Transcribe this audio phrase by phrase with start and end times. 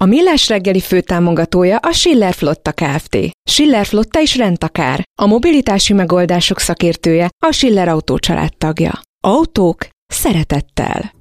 [0.00, 3.18] A Millás reggeli főtámogatója a Schiller Flotta Kft.
[3.50, 5.02] Schiller Flotta is rendtakár.
[5.20, 8.18] A mobilitási megoldások szakértője a Schiller Autó
[8.58, 9.00] tagja.
[9.20, 11.12] Autók szeretettel.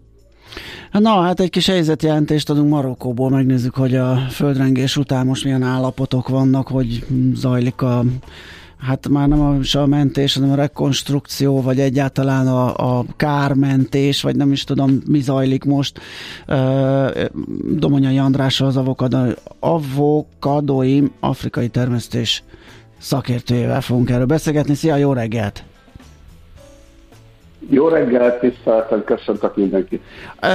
[0.92, 6.28] Na, hát egy kis helyzetjelentést adunk Marokkóból, megnézzük, hogy a földrengés után most milyen állapotok
[6.28, 8.04] vannak, hogy zajlik a
[8.78, 14.36] hát már nem a, a mentés, hanem a rekonstrukció, vagy egyáltalán a, a kármentés, vagy
[14.36, 16.00] nem is tudom, mi zajlik most.
[17.72, 22.44] Domonyai András az avokado, avokadóim afrikai termesztés
[22.98, 24.74] szakértőjével fogunk erről beszélgetni.
[24.74, 25.64] Szia, jó reggelt!
[27.70, 30.02] Jó reggelt, tiszteltem, köszöntök mindenkit.
[30.40, 30.48] E,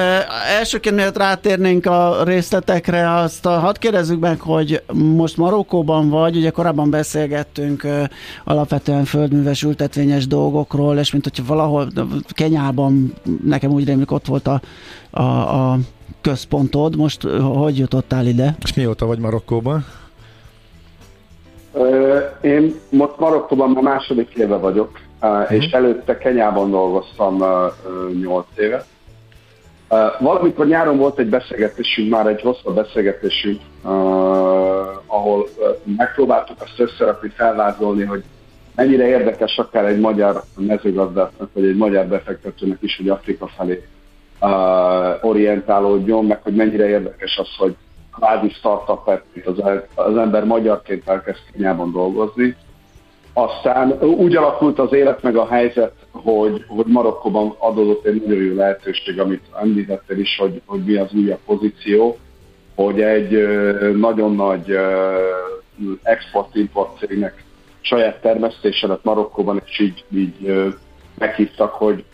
[0.59, 6.51] elsőként miért rátérnénk a részletekre, azt a, hadd kérdezzük meg, hogy most Marokkóban vagy, ugye
[6.51, 8.11] korábban beszélgettünk e,
[8.45, 11.87] alapvetően földműves ültetvényes dolgokról, és mint hogyha valahol
[12.29, 13.13] Kenyában,
[13.45, 14.61] nekem úgy rémlik ott volt a,
[15.11, 15.79] a, a
[16.21, 17.23] központod, most
[17.57, 18.55] hogy jutottál ide?
[18.63, 19.85] És mióta vagy Marokkóban?
[22.41, 25.53] Én most Marokkóban már második éve vagyok, uh-huh.
[25.53, 27.49] és előtte Kenyában dolgoztam uh,
[28.21, 28.85] 8 éve.
[29.91, 33.91] Uh, valamikor nyáron volt egy beszélgetésünk, már egy hosszabb beszélgetésünk, uh,
[35.07, 38.23] ahol uh, megpróbáltuk azt összerakni, felvázolni, hogy
[38.75, 43.87] mennyire érdekes akár egy magyar mezőgazdásznak, vagy egy magyar befektetőnek is, hogy Afrika felé
[44.41, 47.77] uh, orientálódjon, meg hogy mennyire érdekes az, hogy
[48.13, 49.63] kvázi startup az,
[49.95, 52.57] az ember magyarként elkezd Kenyában dolgozni,
[53.33, 58.55] aztán úgy alakult az élet meg a helyzet, hogy, hogy Marokkóban adódott egy nagyon jó
[58.55, 62.19] lehetőség, amit említettél is, hogy, hogy mi az újabb pozíció,
[62.75, 63.49] hogy egy
[63.97, 64.79] nagyon nagy
[66.03, 67.45] export-import cégnek
[67.81, 70.71] saját termesztése lett Marokkóban, és így, így
[71.19, 72.05] meghívtak, hogy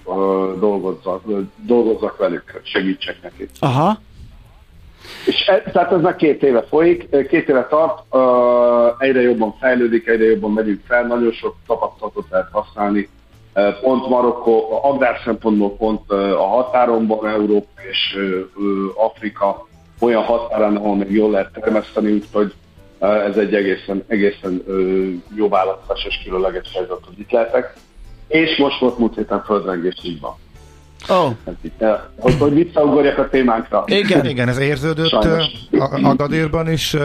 [0.59, 1.23] dolgozzak,
[1.57, 3.49] dolgozzak velük, segítsek neki.
[3.61, 3.99] Aha.
[5.29, 10.07] És e, tehát ez már két éve folyik, két éve tart, uh, egyre jobban fejlődik,
[10.07, 13.09] egyre jobban megyünk fel, nagyon sok tapasztalatot lehet használni.
[13.55, 19.67] Uh, pont Marokkó, agrár szempontból pont uh, a határon van Európa és uh, Afrika
[20.01, 22.55] olyan határán, ahol még jól lehet termeszteni, úgyhogy
[22.99, 27.75] uh, ez egy egészen, egészen uh, jó választás és különleges helyzet, hogy itt lehetek.
[28.29, 30.37] És most volt múlt héten földrengés így van.
[31.09, 31.31] Oh.
[32.19, 33.85] Hogy, hogy visszaugorjak a témánkra.
[33.87, 35.27] Igen, igen, ez érződött
[36.03, 36.97] Agadérban is.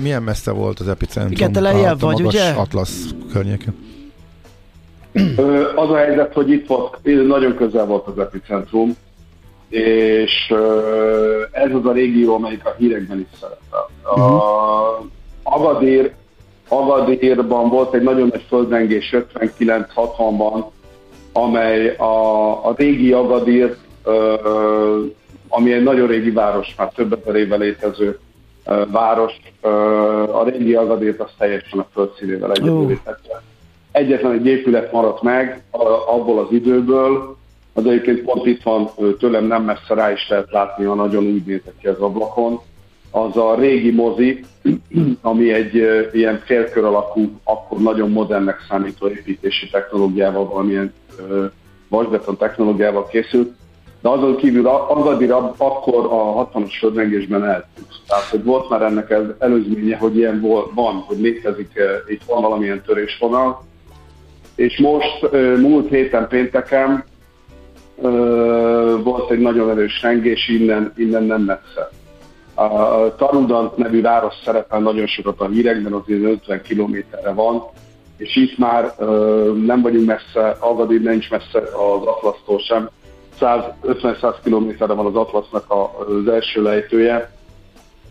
[0.00, 1.32] Milyen messze volt az epicentrum?
[1.32, 2.50] Igen, te lejjebb vagy, ugye?
[2.50, 3.90] Atlasz környéken.
[5.74, 8.96] Az a helyzet, hogy itt volt, nagyon közel volt az epicentrum,
[9.68, 10.54] és
[11.50, 13.90] ez az a régió, amelyik a hírekben is szerepel.
[14.04, 14.34] Uh-huh.
[14.34, 15.04] A
[15.42, 16.12] Agadér,
[16.68, 19.14] Agadérban volt egy nagyon nagy földrengés
[19.58, 20.64] 59-60-ban,
[21.32, 23.76] amely a, a régi Agadir,
[25.48, 28.18] ami egy nagyon régi város, már több ezer éve létező
[28.90, 29.32] város,
[30.32, 33.00] a régi Agadirt azt teljesen a földszínével egyedül
[33.92, 35.62] Egyetlen egy épület maradt meg
[36.06, 37.36] abból az időből,
[37.72, 41.44] az egyébként pont itt van tőlem nem messze rá is lehet látni, ha nagyon úgy
[41.44, 42.60] nézett ki az ablakon.
[43.10, 44.44] Az a régi mozi,
[45.20, 45.74] ami egy
[46.12, 50.92] ilyen félkör alakú, akkor nagyon modernnek számító építési technológiával valamilyen
[51.88, 53.52] vasbeton technológiával készült,
[54.00, 57.88] de azon kívül Agadir akkor a 60-as földrengésben eltűnt.
[58.06, 60.40] Tehát, hogy volt már ennek az előzménye, hogy ilyen
[60.74, 61.72] van, hogy létezik,
[62.06, 63.62] itt van valamilyen törésvonal,
[64.54, 65.30] és most
[65.60, 67.04] múlt héten pénteken
[69.02, 71.90] volt egy nagyon erős rengés innen, innen nem messze.
[72.54, 77.62] A Tarudant nevű város szerepel nagyon sokat a hírekben, azért 50 kilométerre van,
[78.22, 78.94] és itt már
[79.64, 82.88] nem vagyunk messze, Agadir nincs messze az Atlasztól sem,
[83.40, 87.30] 150-100 kilométerre van az Atlasznak az első lejtője,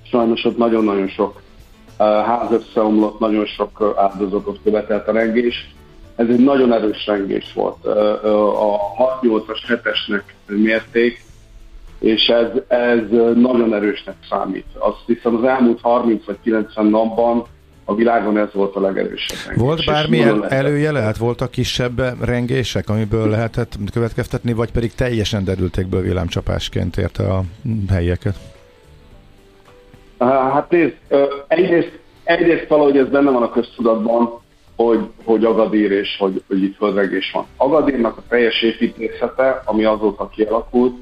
[0.04, 1.42] sajnos ott nagyon-nagyon sok
[1.98, 5.76] ház összeomlott, nagyon sok áldozatot követelt a rengés.
[6.16, 7.86] Ez egy nagyon erős rengés volt.
[7.86, 8.80] A
[9.22, 11.24] 6-8-as 7-esnek mérték,
[12.00, 13.00] és ez, ez
[13.36, 14.66] nagyon erősnek számít.
[14.78, 17.46] Azt hiszem az elmúlt 30 vagy 90 napban
[17.92, 19.64] a világon ez volt a legerősebb rengés.
[19.64, 21.00] Volt bármilyen előjele?
[21.00, 27.44] Hát voltak kisebb rengések, amiből lehetett következtetni, vagy pedig teljesen derültékből villámcsapásként érte a
[27.90, 28.36] helyeket?
[30.20, 30.94] Hát nézd,
[31.48, 34.40] egyrészt, egyrészt valahogy ez benne van a köztudatban,
[34.76, 37.46] hogy, hogy Agadír és hogy, hogy itt földregés van.
[37.58, 40.96] Agadírnak a teljes építészete, ami azóta kialakult,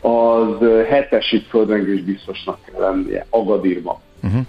[0.00, 3.96] az hetes itt földrengés biztosnak kell lennie, Agadírban.
[4.22, 4.40] Uh-huh.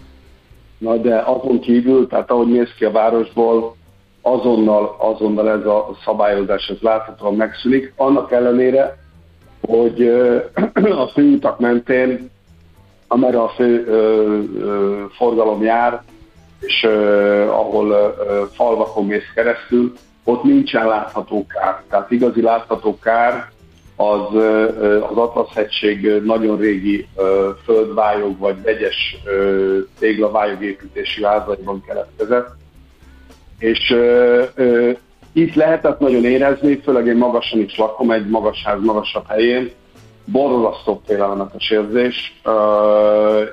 [0.78, 3.76] Na de azon kívül, tehát ahogy néz ki a városból,
[4.22, 8.98] azonnal, azonnal ez a szabályozás, ez láthatóan megszűnik, annak ellenére,
[9.62, 10.02] hogy
[11.04, 12.30] a főutak mentén,
[13.08, 16.02] amerre a fő ö, ö, forgalom jár,
[16.60, 19.94] és ö, ahol ö, falvakon mész keresztül,
[20.24, 21.84] ott nincsen látható kár.
[21.90, 23.54] Tehát igazi látható kár
[23.96, 24.36] az
[25.10, 27.08] az Atlasz-hegység nagyon régi
[27.64, 29.18] földvályog vagy vegyes
[30.00, 32.50] téglavályog építési házaiban keletkezett.
[33.60, 33.96] És
[35.34, 39.72] itt lehetett nagyon érezni, főleg én magasan is lakom, egy magas ház magasabb helyén,
[40.26, 42.42] borzasztó félelmetes érzés,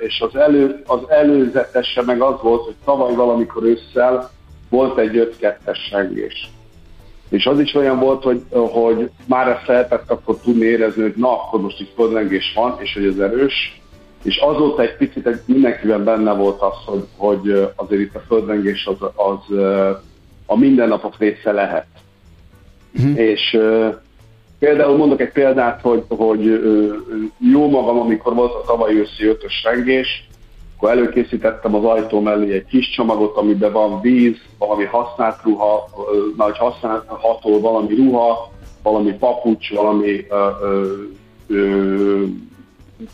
[0.01, 4.31] és az, elő, az előzetese meg az volt, hogy tavaly valamikor ősszel
[4.69, 6.51] volt egy 5-2-es sengés.
[7.33, 11.33] És az is olyan volt, hogy, hogy már ezt lehetett akkor tudni érezni, hogy na,
[11.33, 13.81] akkor most itt földrengés van, és hogy ez erős.
[14.23, 18.87] És azóta egy picit egy, mindenkiben benne volt az, hogy, hogy azért itt a földrengés
[18.87, 19.57] az, az
[20.47, 21.87] a mindennapok része lehet.
[22.95, 23.19] Uh-huh.
[23.19, 23.59] És
[24.59, 26.63] például mondok egy példát, hogy, hogy
[27.53, 30.29] jó magam, amikor volt a tavaly őszi ötös rengés,
[30.83, 35.89] akkor előkészítettem az ajtó mellé egy kis csomagot, amiben van víz, valami használt ruha,
[36.37, 38.53] nagy használható valami ruha,
[38.83, 40.95] valami papucs, valami ö, ö,
[41.49, 42.25] ö,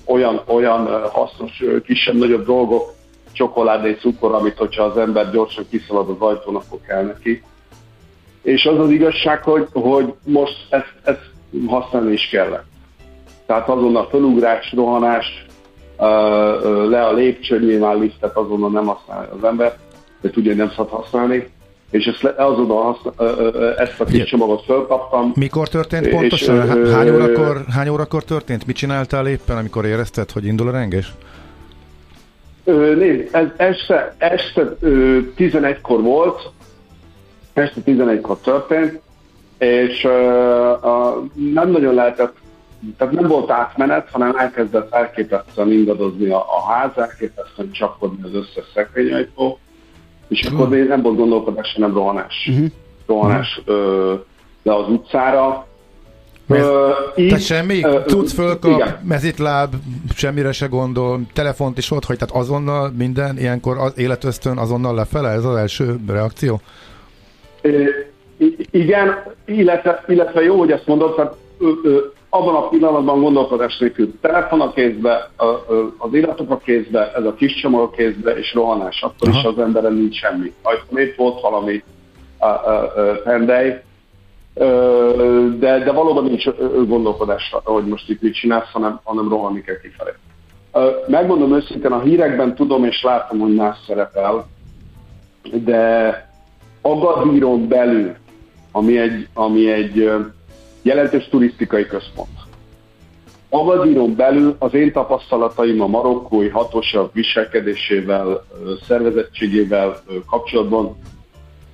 [0.06, 2.92] olyan, olyan hasznos, kisebb-nagyobb dolgok,
[3.32, 7.42] csokoládé, cukor, amit hogyha az ember gyorsan kiszalad az ajtón, akkor kell neki.
[8.42, 11.30] És az az igazság, hogy, hogy most ezt, ezt
[11.66, 12.66] használni is kellett.
[13.46, 15.46] Tehát azonnal felugrás, rohanás,
[16.88, 19.76] le a lépcső, nyilván liftet azonnal nem használja az ember,
[20.20, 21.48] de tudja, hogy nem szabad használni.
[21.90, 25.32] És ezt, azonnal használ, ezt a kis csomagot fölkaptam.
[25.34, 26.84] Mikor történt pontosan?
[26.84, 28.66] És, hány, órakor, hány órakor történt?
[28.66, 31.12] Mit csináltál éppen, amikor érezted, hogy indul a rengés?
[32.64, 34.76] Nézd, ez este, este
[35.36, 36.50] 11-kor volt,
[37.52, 39.00] este 11-kor történt,
[39.58, 40.12] és uh,
[40.82, 42.34] uh, nem nagyon lehetett
[42.96, 48.64] tehát nem volt átmenet, hanem elkezdett elképesztően ingadozni a, a ház, elképesztően csapkodni az összes
[48.74, 49.58] szekrényajtó,
[50.28, 50.54] és uh.
[50.54, 52.48] akkor még nem volt gondolkodás, hanem rohanás.
[52.50, 52.66] Uh-huh.
[53.06, 53.76] Rohanás uh-huh.
[53.76, 54.14] Ö,
[54.62, 55.66] le az utcára.
[56.48, 57.84] Ö, így, tehát semmi?
[57.84, 59.00] Ö, Tudsz fölkap, igen.
[59.02, 59.74] mezitláb,
[60.14, 65.28] semmire se gondol, telefont is ott, hogy tehát azonnal minden, ilyenkor az életöztön azonnal lefele,
[65.28, 66.60] ez az első reakció?
[67.60, 67.84] Ö,
[68.70, 71.98] igen, illetve, illetve jó, hogy ezt mondod, tehát ö, ö,
[72.30, 75.30] abban a pillanatban gondolkodás nélkül telefon a kézbe,
[75.98, 79.02] az iratok a kézbe, ez a kis csomag a kézbe, és rohanás.
[79.02, 79.38] Akkor Aha.
[79.38, 80.52] is az emberen nincs semmi.
[80.62, 81.82] Ajtón épp volt valami
[83.24, 83.82] pendej,
[85.58, 86.44] de, de valóban nincs
[86.86, 90.10] gondolkodás, hogy most itt mit csinálsz, hanem, hanem rohanni kell kifelé.
[91.06, 94.46] Megmondom őszintén, a hírekben tudom és látom, hogy más szerepel,
[95.52, 96.26] de
[96.82, 98.14] Agadíron belül,
[98.72, 100.10] ami egy, ami egy
[100.88, 102.38] jelentős turisztikai központ.
[103.48, 108.44] Agadíron belül az én tapasztalataim a marokkói hatóság viselkedésével,
[108.86, 110.96] szervezettségével kapcsolatban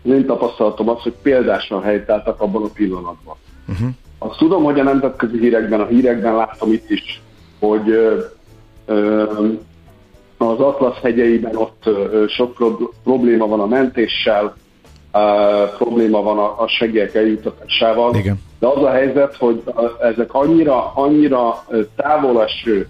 [0.05, 3.37] az én tapasztalatom az, hogy példásan helytáltak abban a pillanatban.
[3.68, 3.88] Uh-huh.
[4.18, 7.23] Azt tudom, hogy a nemzetközi hírekben, a hírekben láttam itt is,
[7.59, 8.18] hogy ö,
[8.87, 9.25] ö,
[10.37, 12.56] az Atlasz hegyeiben ott ö, sok
[13.02, 14.56] probléma van a mentéssel,
[15.78, 18.14] probléma van a, a segélyek eljutatásával.
[18.14, 18.40] Igen.
[18.64, 19.62] De az a helyzet, hogy
[20.00, 21.64] ezek annyira, annyira
[21.97, 22.88] távoleső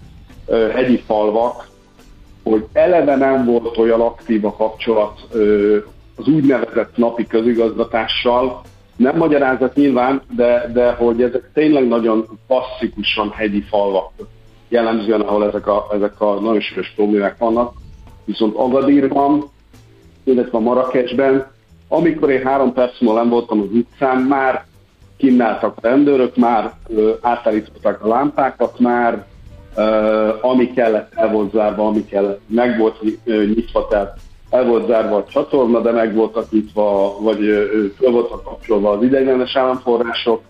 [0.73, 1.67] hegyi falvak,
[2.43, 5.19] hogy eleve nem volt olyan aktív a kapcsolat
[6.15, 8.61] az úgynevezett napi közigazgatással.
[8.95, 14.11] Nem magyarázat nyilván, de, de hogy ezek tényleg nagyon klasszikusan hegyi falvak
[14.67, 17.73] jellemzően, ahol ezek a, ezek a nagyon sűrűs problémák vannak.
[18.25, 19.43] Viszont Agadírban,
[20.23, 21.53] illetve Marrakesben
[21.87, 24.65] amikor én három perc múlva nem voltam az utcán, már
[25.17, 26.73] kinnáltak a rendőrök, már
[27.21, 29.25] átállították a lámpákat, már
[30.41, 34.17] ami kellett el volt zárva, ami kellett, meg volt nyitva, tehát
[34.49, 37.39] el volt zárva a csatorna, de meg voltak nyitva, vagy
[37.97, 40.41] föl voltak kapcsolva az ideiglenes államforrások,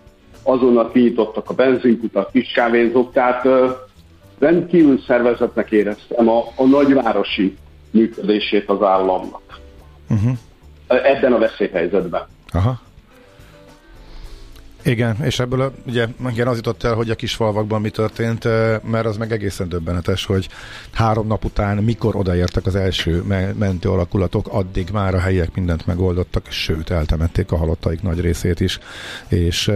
[0.43, 3.48] azonnal kinyitottak a benzinkutak, kis kávézók, tehát
[4.39, 7.57] rendkívül szervezetnek éreztem a, a nagyvárosi
[7.91, 9.60] működését az államnak.
[10.10, 10.38] Uh-huh
[10.88, 12.22] ebben a veszélyhelyzetben.
[12.51, 12.79] Aha.
[14.86, 18.44] Igen, és ebből a, ugye igen, az jutott el, hogy a kis falvakban mi történt,
[18.92, 20.48] mert az meg egészen döbbenetes, hogy
[20.94, 23.24] három nap után, mikor odaértek az első
[23.58, 28.80] mentő alakulatok, addig már a helyiek mindent megoldottak, sőt, eltemették a halottaik nagy részét is,
[29.27, 29.72] és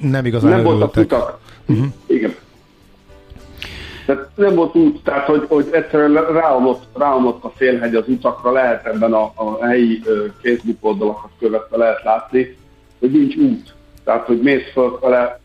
[0.00, 1.38] nem igazán Nem voltak utak.
[1.66, 1.86] Uh-huh.
[2.06, 2.34] Igen.
[4.06, 8.86] Tehát nem volt út, tehát hogy, hogy egyszerűen ráomlott, ráomlott a félhegy az utakra, lehet
[8.86, 10.02] ebben a, a helyi
[10.42, 12.56] Facebook oldalakat követve lehet látni,
[12.98, 13.74] hogy nincs út
[14.06, 15.40] tehát, hogy mész fölfele,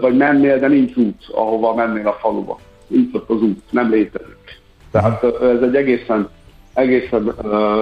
[0.00, 2.58] vagy mennél, de nincs út, ahova mennél a faluba.
[2.86, 4.60] Nincs ott az út, nem létezik.
[4.90, 6.28] Tehát ez egy egészen,
[6.74, 7.78] egészen uh,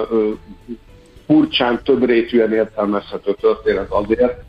[1.25, 4.43] furcsán, több rétűen értelmezhető történet azért.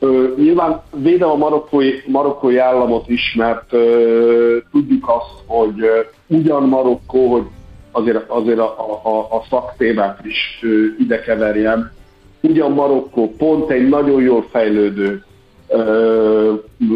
[0.00, 6.62] Uh, nyilván védem a marokkói, marokkói államot is, mert uh, tudjuk azt, hogy uh, ugyan
[6.62, 7.46] Marokkó, hogy
[7.90, 10.64] azért, azért a, a, a szaktémát is
[10.98, 11.96] ide keverjem,
[12.40, 15.24] ugyan Marokkó pont egy nagyon jól fejlődő,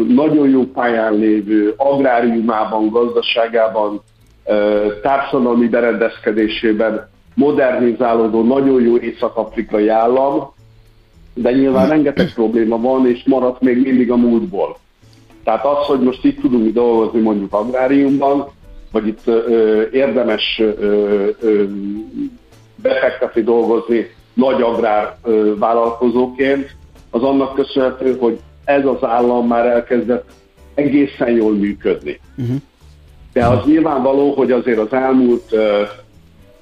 [0.07, 4.01] nagyon jó pályán lévő, agráriumában, gazdaságában,
[5.01, 10.51] társadalmi berendezkedésében modernizálódó, nagyon jó észak-afrikai állam,
[11.33, 14.77] de nyilván rengeteg probléma van, és maradt még mindig a múltból.
[15.43, 18.47] Tehát az, hogy most itt tudunk dolgozni mondjuk agráriumban,
[18.91, 21.63] vagy itt ö, érdemes ö, ö,
[22.75, 25.17] befektetni, dolgozni nagy agrár
[25.57, 26.75] vállalkozóként,
[27.09, 30.31] az annak köszönhető, hogy ez az állam már elkezdett
[30.73, 32.19] egészen jól működni.
[32.37, 32.55] Uh-huh.
[33.33, 35.61] De az nyilvánvaló, hogy azért az elmúlt uh,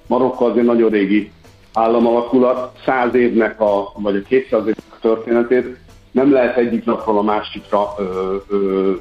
[0.07, 1.31] Marokko azért nagyon régi
[1.73, 5.77] államalakulat, száz évnek a, vagy a 200 évnek a történetét
[6.11, 8.55] nem lehet egyik napról a másikra ö, ö,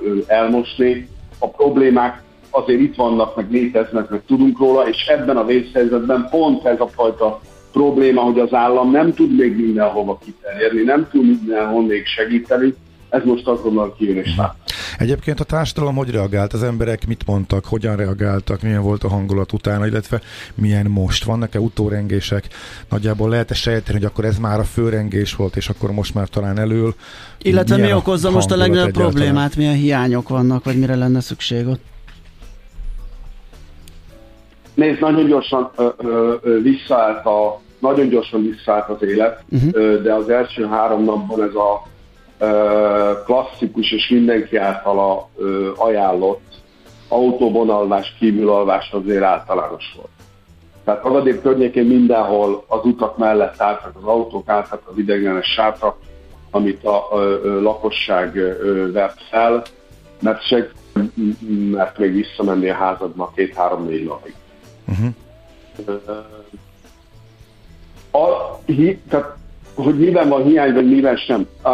[0.05, 1.09] ö, elmosni.
[1.39, 6.65] A problémák azért itt vannak, meg léteznek, meg tudunk róla, és ebben a vészhelyzetben pont
[6.65, 7.41] ez a fajta
[7.73, 12.75] probléma, hogy az állam nem tud még mindenhova kiterjedni, nem tud mindenhol még segíteni,
[13.11, 14.55] ez most azonnal kijön és lát.
[14.99, 16.53] Egyébként a társadalom hogy reagált?
[16.53, 20.21] Az emberek mit mondtak, hogyan reagáltak, milyen volt a hangulat utána, illetve
[20.55, 21.25] milyen most?
[21.25, 22.49] Vannak-e utórengések?
[22.89, 26.59] Nagyjából lehet-e sejteni, hogy akkor ez már a főrengés volt, és akkor most már talán
[26.59, 26.95] elől?
[27.43, 31.67] Illetve milyen mi okozza most a legnagyobb problémát, milyen hiányok vannak, vagy mire lenne szükség
[31.67, 31.81] ott?
[34.75, 39.71] Nézd, nagyon gyorsan ö, ö, ö, visszaállt a, nagyon gyorsan visszaállt az élet, uh-huh.
[39.73, 41.83] ö, de az első három napban ez a
[42.39, 46.51] ö, klasszikus és mindenki általa ö, ajánlott
[47.09, 50.09] autóban alvás, kívül alvás azért általános volt.
[50.85, 55.97] Tehát Agadér környékén mindenhol az utak mellett álltak az autók, álltak az idegenes sátrak,
[56.51, 57.21] amit a, a
[57.61, 59.63] lakosság ö, vert fel,
[60.21, 60.69] mert, se,
[61.71, 64.35] mert még visszamenni a házadba két-három-négy napig.
[64.91, 65.15] Uh-huh.
[68.11, 69.37] A, hi, tehát,
[69.75, 71.47] hogy miben van hiány, vagy miben sem.
[71.63, 71.71] A,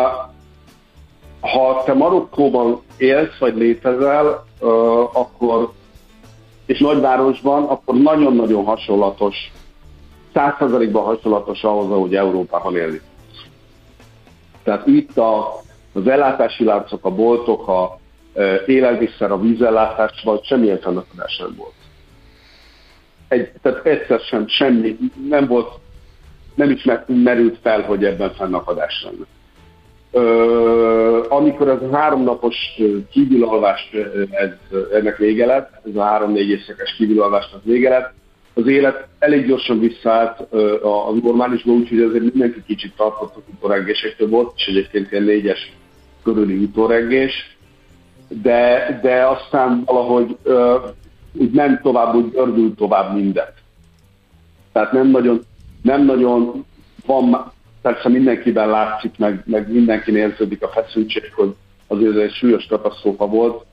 [1.41, 5.73] ha te Marokkóban élsz, vagy létezel, uh, akkor
[6.67, 9.53] és nagyvárosban, akkor nagyon-nagyon hasonlatos,
[10.33, 13.01] százszerzalékban hasonlatos ahhoz, ahogy Európában élni.
[14.63, 15.61] Tehát itt a,
[15.93, 17.99] az ellátási láncok, a boltok, a
[18.67, 21.76] élelmiszer, a vízellátás, vagy semmilyen fennakadás nem volt
[23.29, 24.97] egy, tehát egyszer sem semmi,
[25.29, 25.69] nem volt,
[26.55, 29.25] nem is merült fel, hogy ebben fennakadás lenne.
[30.11, 32.57] Ö, amikor ez a háromnapos
[33.11, 33.91] kívülalvás,
[34.31, 34.51] ez,
[34.93, 38.13] ennek vége lett, ez a három-négy éjszakás kívülalvásnak vége lett,
[38.59, 40.41] az élet elég gyorsan visszaállt
[40.83, 45.73] a, normálisba, úgyhogy azért mindenki kicsit tartott a utórengésektől volt, és egyébként ilyen négyes
[46.23, 47.57] körüli utórengés,
[48.29, 50.37] de, de aztán valahogy
[51.39, 53.55] úgy ment tovább, úgy ördült tovább mindent.
[54.73, 55.41] Tehát nem nagyon,
[55.83, 56.65] nem nagyon
[57.07, 57.53] van,
[57.83, 61.55] persze mindenkiben látszik, meg, meg mindenki érződik a feszültség, hogy
[61.87, 63.65] azért egy súlyos katasztrófa volt,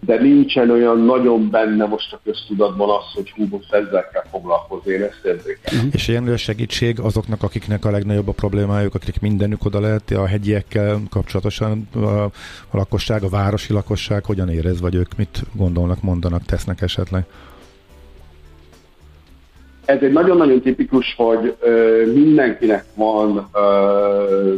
[0.00, 4.92] de nincsen olyan nagyon benne most a köztudatban az, hogy hú, most ezzel kell foglalkozni,
[4.92, 5.78] én ezt érzékelem.
[5.78, 5.94] Uh-huh.
[5.94, 11.00] És ilyen segítség azoknak, akiknek a legnagyobb a problémájuk, akik mindenük oda lehet, a hegyiekkel
[11.10, 12.30] kapcsolatosan a, a
[12.70, 17.24] lakosság, a városi lakosság hogyan érez, vagy ők mit gondolnak, mondanak, tesznek esetleg?
[19.84, 24.54] Ez egy nagyon-nagyon tipikus, hogy ö, mindenkinek van ö,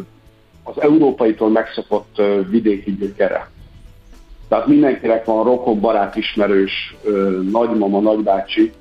[0.62, 3.50] az európaitól megszokott ö, vidéki gyökere
[4.50, 6.96] tehát mindenkinek van rokon, barát, ismerős,
[7.50, 8.72] nagymama, nagybácsi,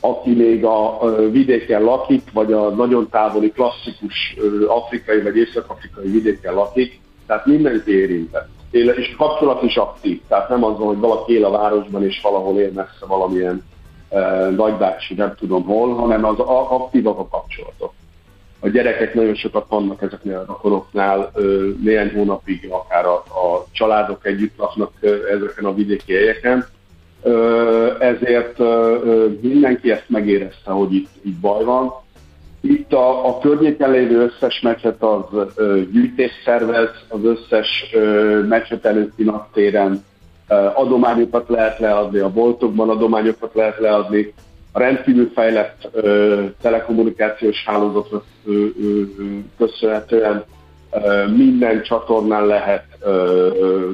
[0.00, 0.98] aki még a
[1.30, 8.48] vidéken lakik, vagy a nagyon távoli klasszikus afrikai vagy észak-afrikai vidéken lakik, tehát mindenki érintett.
[8.70, 12.70] És kapcsolat is aktív, tehát nem az, hogy valaki él a városban és valahol él
[12.74, 13.64] messze valamilyen
[14.56, 17.92] nagybácsi, nem tudom hol, hanem az aktívak a kapcsolatok.
[18.66, 21.32] A gyerekek nagyon sokat vannak ezeknél a rokonoknál,
[21.82, 24.92] néhány hónapig akár a, a családok együtt laknak
[25.30, 26.66] ezeken a vidéki helyeken,
[27.98, 28.58] ezért
[29.40, 31.92] mindenki ezt megérezte, hogy itt, itt baj van.
[32.60, 35.24] Itt a, a környéken lévő összes meccset az
[35.92, 37.94] gyűjtés szervez, az összes
[38.48, 40.04] meccset előtti naptéren
[40.74, 44.34] adományokat lehet leadni, a boltokban adományokat lehet leadni,
[44.76, 47.66] a rendkívül fejlett ö, telekommunikációs
[48.44, 48.66] ö,
[49.58, 50.44] köszönhetően
[50.90, 53.10] ö, minden csatornán lehet ö,
[53.60, 53.90] ö,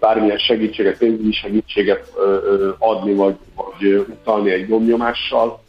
[0.00, 5.62] bármilyen segítséget, pénzügyi segítséget ö, ö, adni, vagy, vagy utalni egy gomnyomással.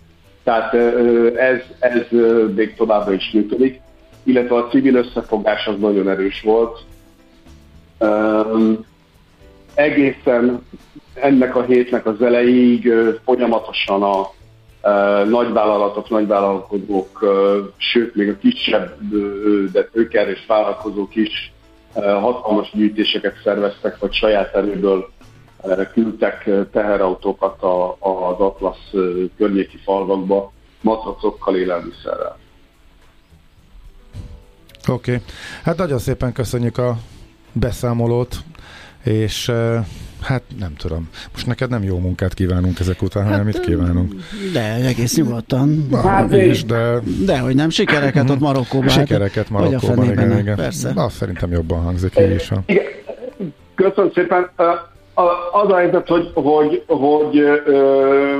[0.43, 2.07] Tehát ö, ez, ez
[2.55, 3.81] még továbbra is működik,
[4.23, 6.79] illetve a civil összefogás az nagyon erős volt.
[7.97, 8.71] Ö,
[9.73, 10.65] egészen
[11.13, 12.93] ennek a hétnek az elejéig
[13.25, 14.31] folyamatosan a
[15.29, 17.25] nagyvállalatok, nagyvállalkozók,
[17.77, 18.97] sőt még a kisebb,
[19.71, 21.53] de tőkerés vállalkozók is
[21.93, 25.09] hatalmas gyűjtéseket szerveztek, vagy saját erőből
[25.93, 27.63] küldtek teherautókat
[27.99, 28.91] az Atlasz
[29.37, 32.37] környéki falvakba, matracokkal, élelmiszerrel.
[34.87, 35.23] Oké, okay.
[35.63, 36.97] hát nagyon szépen köszönjük a
[37.51, 38.35] beszámolót,
[39.03, 39.51] és
[40.21, 41.09] Hát nem tudom.
[41.31, 44.13] Most neked nem jó munkát kívánunk ezek után, hanem hát, mit kívánunk?
[44.53, 45.87] De, egész nyugodtan.
[46.03, 46.99] Hát, és de...
[47.25, 48.89] De, hogy nem, sikereket ott Marokkóban.
[48.89, 50.55] Hát, sikereket Marokkóban, igen, igen.
[50.55, 50.91] Persze.
[50.95, 52.51] Azt szerintem jobban hangzik így is.
[52.65, 52.83] Igen.
[53.75, 54.49] Köszönöm szépen.
[55.51, 58.35] Az a helyzet, hogy, hogy, hogy ö,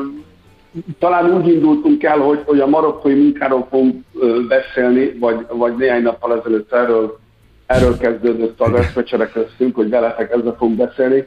[0.99, 4.03] talán úgy indultunk el, hogy, hogy a marokkói munkáról fogunk
[4.47, 7.19] beszélni, vagy, vagy néhány nappal ezelőtt erről,
[7.65, 11.25] erről kezdődött az eszmecsere köztünk, hogy veletek ezzel fogunk beszélni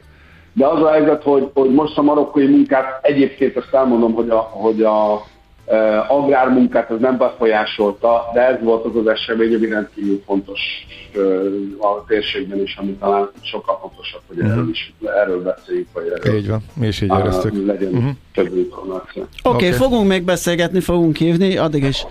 [0.55, 4.37] de az a helyzet, hogy, hogy most a marokkói munkát egyébként azt elmondom, hogy a,
[4.37, 5.25] hogy a
[5.65, 10.59] e, agrármunkát ez nem befolyásolta, de ez volt az az esemény, ami rendkívül fontos
[11.15, 11.19] e,
[11.87, 14.51] a térségben is, ami talán sokkal fontosabb, hogy uh-huh.
[14.51, 16.37] erről is erről beszéljük, vagy erről.
[16.37, 17.65] Így van, mi is így éreztük.
[17.65, 18.11] Legyen uh-huh.
[18.33, 19.21] több információ.
[19.21, 19.79] Oké, okay, okay.
[19.79, 22.05] fogunk még beszélgetni, fogunk hívni, addig is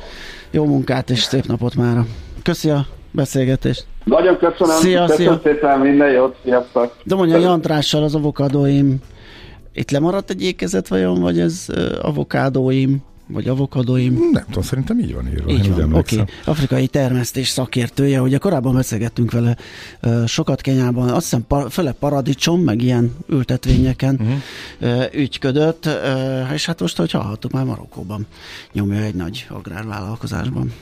[0.50, 1.96] jó munkát és szép napot már.
[2.42, 3.86] Köszi a beszélgetést.
[4.04, 4.76] Nagyon köszönöm.
[4.76, 5.52] Szia, köszönöm szia.
[5.52, 6.96] szépen, minden jót, sziasztok.
[7.04, 8.98] De mondja, Jantrással az avokadóim,
[9.72, 11.66] itt lemaradt egy ékezet vajon, vagy ez
[12.02, 13.02] avokádóim?
[13.26, 14.28] Vagy avokadóim.
[14.32, 15.50] Nem tudom, szerintem így van írva.
[15.50, 16.20] Így van, oké.
[16.20, 16.34] Okay.
[16.44, 19.56] Afrikai termesztés szakértője, ugye korábban beszélgettünk vele
[20.26, 25.04] sokat Kenyában, azt hiszem par, fele paradicsom, meg ilyen ültetvényeken uh-huh.
[25.14, 25.88] ügyködött,
[26.52, 28.26] és hát most, hogy hallhattuk, már Marokkóban
[28.72, 30.72] nyomja egy nagy agrárvállalkozásban.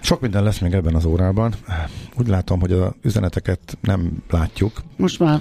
[0.00, 1.54] Sok minden lesz még ebben az órában.
[2.18, 4.82] Úgy látom, hogy az üzeneteket nem látjuk.
[4.96, 5.40] Most már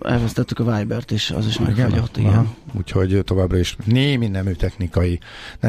[0.00, 2.30] elvesztettük a Vibert is, az is megfagyott, igen.
[2.30, 2.48] igen.
[2.76, 5.18] Úgyhogy továbbra is némi nemű technikai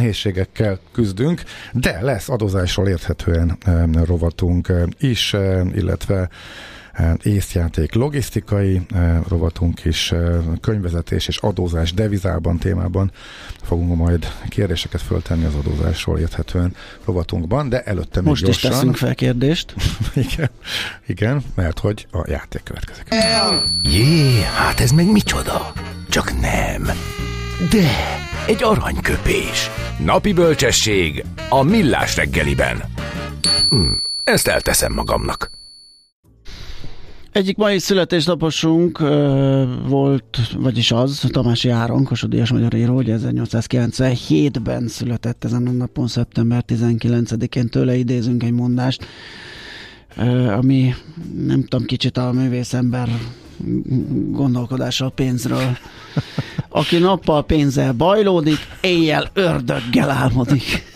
[0.04, 3.58] nehézségekkel küzdünk, de lesz adózásról érthetően
[4.06, 5.36] rovatunk is,
[5.74, 6.30] illetve
[7.24, 8.82] észjáték logisztikai
[9.28, 10.13] rovatunk is,
[10.62, 13.12] könyvezetés és adózás devizában témában
[13.62, 18.72] fogunk majd kérdéseket föltenni az adózásról érthetően rovatunkban, de előtte még Most gyorsan.
[18.72, 19.74] is teszünk fel kérdést.
[20.32, 20.50] igen,
[21.08, 23.08] igen, mert hogy a játék következik.
[23.84, 25.74] Jé, hát ez meg micsoda?
[26.10, 26.89] Csak nem.
[27.69, 27.89] De,
[28.47, 29.69] egy aranyköpés.
[30.06, 32.84] Napi bölcsesség a millás reggeliben.
[33.69, 33.91] Hm,
[34.23, 35.52] ezt elteszem magamnak.
[37.32, 39.08] Egyik mai születésnaposunk uh,
[39.88, 46.63] volt, vagyis az, Tamási Áron, Kossuth magyar író, hogy 1897-ben született ezen a napon, szeptember
[46.67, 49.06] 19-én tőle idézünk egy mondást,
[50.17, 50.93] uh, ami
[51.45, 53.10] nem tudom, kicsit a művészember
[54.32, 55.78] gondolkodással pénzről.
[56.70, 60.92] Aki nappal pénzzel bajlódik, éjjel ördöggel álmodik.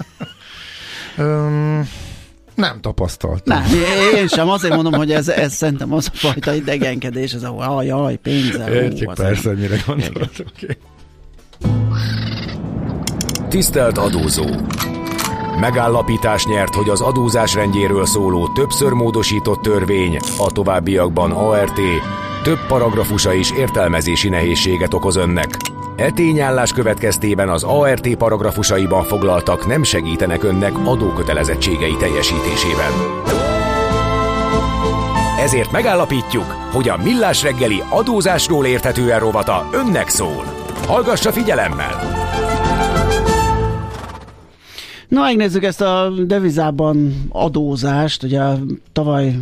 [1.18, 1.90] Um,
[2.56, 3.58] nem tapasztaltam.
[3.58, 3.72] Nem,
[4.16, 4.50] én sem.
[4.50, 8.74] Azért mondom, hogy ez, ez szerintem az a fajta idegenkedés, ez a jaj, jaj, pénzzel.
[8.74, 10.30] Értjük persze, hogy mire gondolod.
[10.40, 10.78] Okay.
[13.50, 14.46] Tisztelt adózó!
[15.60, 21.80] Megállapítás nyert, hogy az adózás rendjéről szóló többször módosított törvény, a továbbiakban ART,
[22.48, 25.58] több paragrafusa is értelmezési nehézséget okoz önnek.
[25.96, 32.92] E tényállás következtében az ART paragrafusaiban foglaltak nem segítenek önnek adókötelezettségei teljesítésében.
[35.40, 40.46] Ezért megállapítjuk, hogy a Millás reggeli adózásról érthetően rovata önnek szól.
[40.86, 42.47] Hallgassa figyelemmel!
[45.08, 48.24] Na, megnézzük ezt a devizában adózást.
[48.24, 48.42] Ugye
[48.92, 49.36] tavaly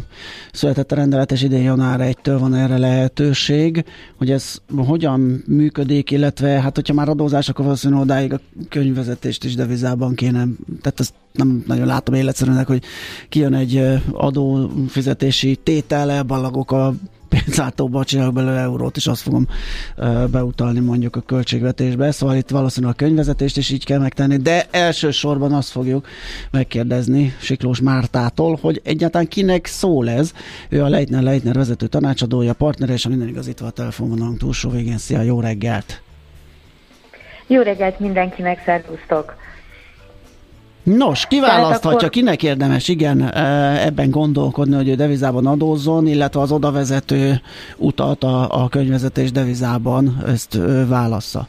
[0.52, 3.86] született a rendelet, és idén január 1-től van erre lehetőség,
[4.18, 9.56] hogy ez hogyan működik, illetve hát hogyha már adózás, akkor valószínűleg odáig a könyvvezetést is
[9.56, 10.46] devizában kéne,
[10.82, 12.84] tehát ezt nem nagyon látom életszerűnek, hogy
[13.30, 16.94] kijön egy adófizetési tétel, elballagok a
[17.44, 19.48] pénzáltóba csinálok belőle eurót, és azt fogom
[20.32, 22.12] beutalni mondjuk a költségvetésbe.
[22.12, 26.08] Szóval itt valószínűleg a könyvezetést is így kell megtenni, de elsősorban azt fogjuk
[26.52, 30.34] megkérdezni Siklós Mártától, hogy egyáltalán kinek szól ez.
[30.70, 34.98] Ő a Leitner Leitner vezető tanácsadója, partner, és a minden igazítva a telefonvonalunk túlsó végén.
[34.98, 36.02] Szia, jó reggelt!
[37.48, 39.45] Jó reggelt mindenkinek, szervusztok!
[40.86, 42.10] Nos, kiválaszthatja, akkor...
[42.10, 43.34] kinek érdemes, igen,
[43.78, 47.42] ebben gondolkodni, hogy ő devizában adózzon, illetve az odavezető
[47.78, 51.48] utat a, a könyvezetés devizában ezt válassza.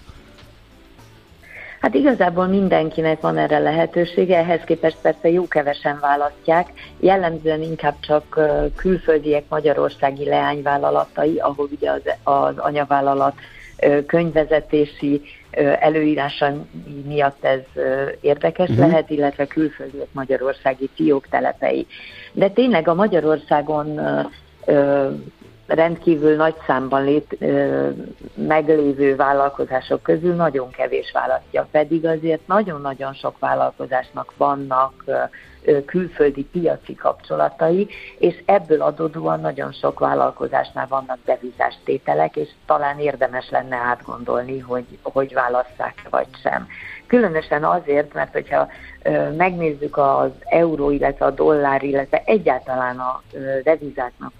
[1.80, 8.40] Hát igazából mindenkinek van erre lehetősége, ehhez képest persze jó kevesen választják, jellemzően inkább csak
[8.76, 13.34] külföldiek magyarországi leányvállalatai, ahol ugye az, az anyavállalat
[14.06, 15.22] könyvezetési
[15.80, 16.52] előírása
[17.06, 17.60] miatt ez
[18.20, 18.86] érdekes uh-huh.
[18.86, 21.86] lehet, illetve külföldiek magyarországi fiók telepei.
[22.32, 24.00] De tényleg a Magyarországon
[25.66, 27.88] rendkívül nagy számban lét, ö,
[28.34, 35.14] meglévő vállalkozások közül nagyon kevés választja, pedig azért nagyon-nagyon sok vállalkozásnak vannak ö,
[35.86, 43.50] külföldi piaci kapcsolatai, és ebből adódóan nagyon sok vállalkozásnál vannak devizás tételek, és talán érdemes
[43.50, 46.68] lenne átgondolni, hogy hogy válasszák vagy sem.
[47.06, 48.68] Különösen azért, mert hogyha
[49.36, 53.22] megnézzük az euró, illetve a dollár, illetve egyáltalán a
[53.62, 54.32] devizáknak,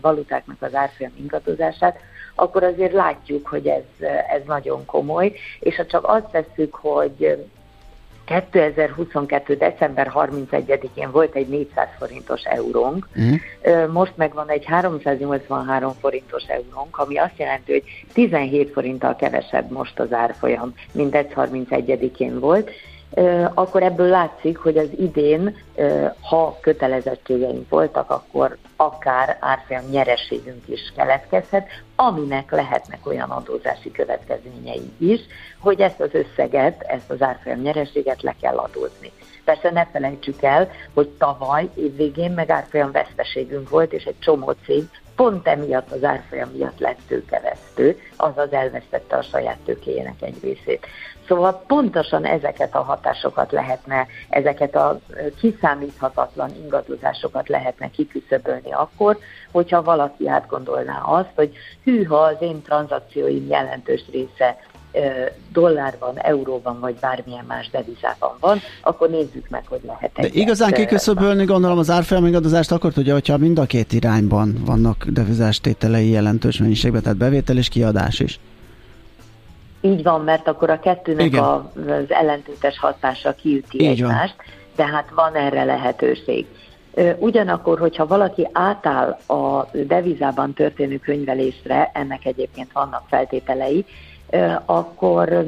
[0.00, 1.98] valutáknak az árfolyam ingadozását,
[2.34, 7.46] akkor azért látjuk, hogy ez, ez nagyon komoly, és ha csak azt tesszük, hogy
[8.26, 9.56] 2022.
[9.56, 13.92] december 31-én volt egy 400 forintos eurónk, uh-huh.
[13.92, 19.98] most meg van egy 383 forintos eurónk, ami azt jelenti, hogy 17 forinttal kevesebb most
[19.98, 22.70] az árfolyam, mint 31-én volt,
[23.54, 25.56] akkor ebből látszik, hogy az idén,
[26.20, 35.20] ha kötelezettségeink voltak, akkor akár árfolyam nyereségünk is keletkezhet, aminek lehetnek olyan adózási következményei is,
[35.58, 39.12] hogy ezt az összeget, ezt az árfolyam nyereséget le kell adózni.
[39.44, 44.84] Persze ne felejtsük el, hogy tavaly évvégén meg árfolyam veszteségünk volt, és egy csomó cég
[45.16, 50.86] pont emiatt az árfolyam miatt lett tőkevesztő, azaz elvesztette a saját tőkéjének egy részét.
[51.28, 55.00] Szóval pontosan ezeket a hatásokat lehetne, ezeket a
[55.40, 59.18] kiszámíthatatlan ingadozásokat lehetne kiküszöbölni akkor,
[59.52, 64.56] hogyha valaki átgondolná azt, hogy hűha az én tranzakcióim jelentős része
[65.52, 71.44] dollárban, euróban vagy bármilyen más devizában van, akkor nézzük meg, hogy lehet De igazán kiküszöbölni
[71.44, 77.02] gondolom az árfolyamigadozást akkor tudja, hogyha mind a két irányban vannak devizás tételei jelentős mennyiségben,
[77.02, 78.40] tehát bevétel és kiadás is.
[79.86, 81.54] Így van, mert akkor a kettőnek a,
[81.86, 84.46] az ellentétes hatása kiüti Így egymást, van.
[84.76, 86.46] tehát van erre lehetőség.
[87.18, 93.84] Ugyanakkor, hogyha valaki átáll a devizában történő könyvelésre, ennek egyébként vannak feltételei,
[94.64, 95.44] akkor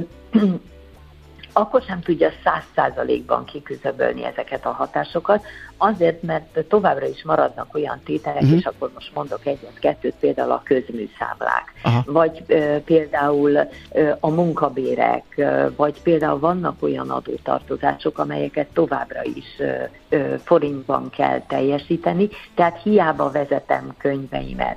[1.59, 5.45] akkor sem tudja száz százalékban kiküzöbölni ezeket a hatásokat,
[5.77, 8.59] azért, mert továbbra is maradnak olyan tételek, uh-huh.
[8.59, 12.03] és akkor most mondok egyet-kettőt, például a közműszámlák, Aha.
[12.07, 19.59] vagy uh, például uh, a munkabérek, uh, vagy például vannak olyan adótartozások, amelyeket továbbra is
[19.59, 24.77] uh, uh, forintban kell teljesíteni, tehát hiába vezetem könyveimet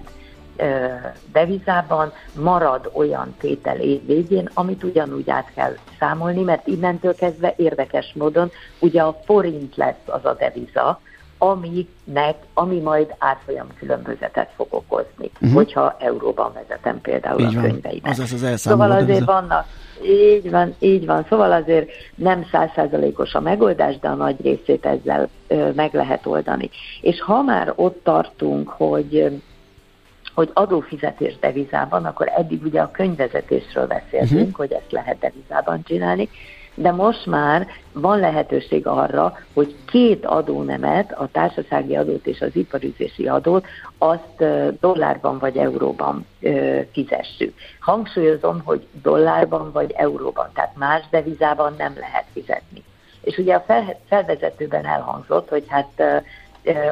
[1.31, 8.13] devizában marad olyan tétel év végén, amit ugyanúgy át kell számolni, mert innentől kezdve érdekes
[8.13, 10.99] módon ugye a forint lesz az a deviza,
[11.37, 15.53] aminek, ami majd árfolyam különbözetet fog okozni, uh-huh.
[15.53, 18.19] hogyha euróban vezetem például így a könyveimet.
[18.19, 19.65] Az az, szóval azért vannak,
[20.03, 21.25] így van, így van.
[21.29, 26.69] Szóval azért nem százszázalékos a megoldás, de a nagy részét ezzel ö, meg lehet oldani.
[27.01, 29.41] És ha már ott tartunk, hogy
[30.33, 34.55] hogy adófizetés devizában, akkor eddig ugye a könyvezetésről beszéltünk, uh-huh.
[34.55, 36.29] hogy ezt lehet devizában csinálni,
[36.75, 43.27] de most már van lehetőség arra, hogy két adónemet, a társasági adót és az iparüzési
[43.27, 43.65] adót,
[43.97, 44.43] azt
[44.79, 46.25] dollárban vagy euróban
[46.91, 47.53] fizessük.
[47.79, 52.83] Hangsúlyozom, hogy dollárban vagy euróban, tehát más devizában nem lehet fizetni.
[53.21, 53.65] És ugye a
[54.07, 56.23] felvezetőben elhangzott, hogy hát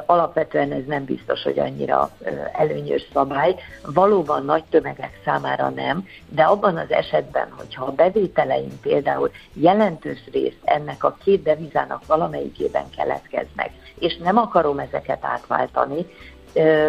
[0.06, 2.10] Alapvetően ez nem biztos, hogy annyira
[2.54, 3.56] előnyös szabály.
[3.86, 10.60] Valóban nagy tömegek számára nem, de abban az esetben, hogyha a bevételeim például jelentős részt
[10.64, 16.06] ennek a két devizának valamelyikében keletkeznek, és nem akarom ezeket átváltani,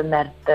[0.08, 0.50] mert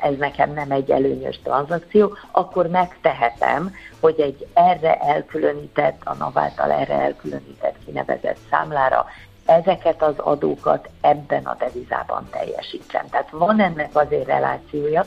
[0.00, 6.70] ez nekem nem egy előnyös tranzakció, akkor megtehetem, hogy egy erre elkülönített, a NAV által
[6.70, 9.06] erre elkülönített kinevezett számlára
[9.48, 13.08] ezeket az adókat ebben a devizában teljesítsem.
[13.10, 15.04] Tehát van ennek azért relációja,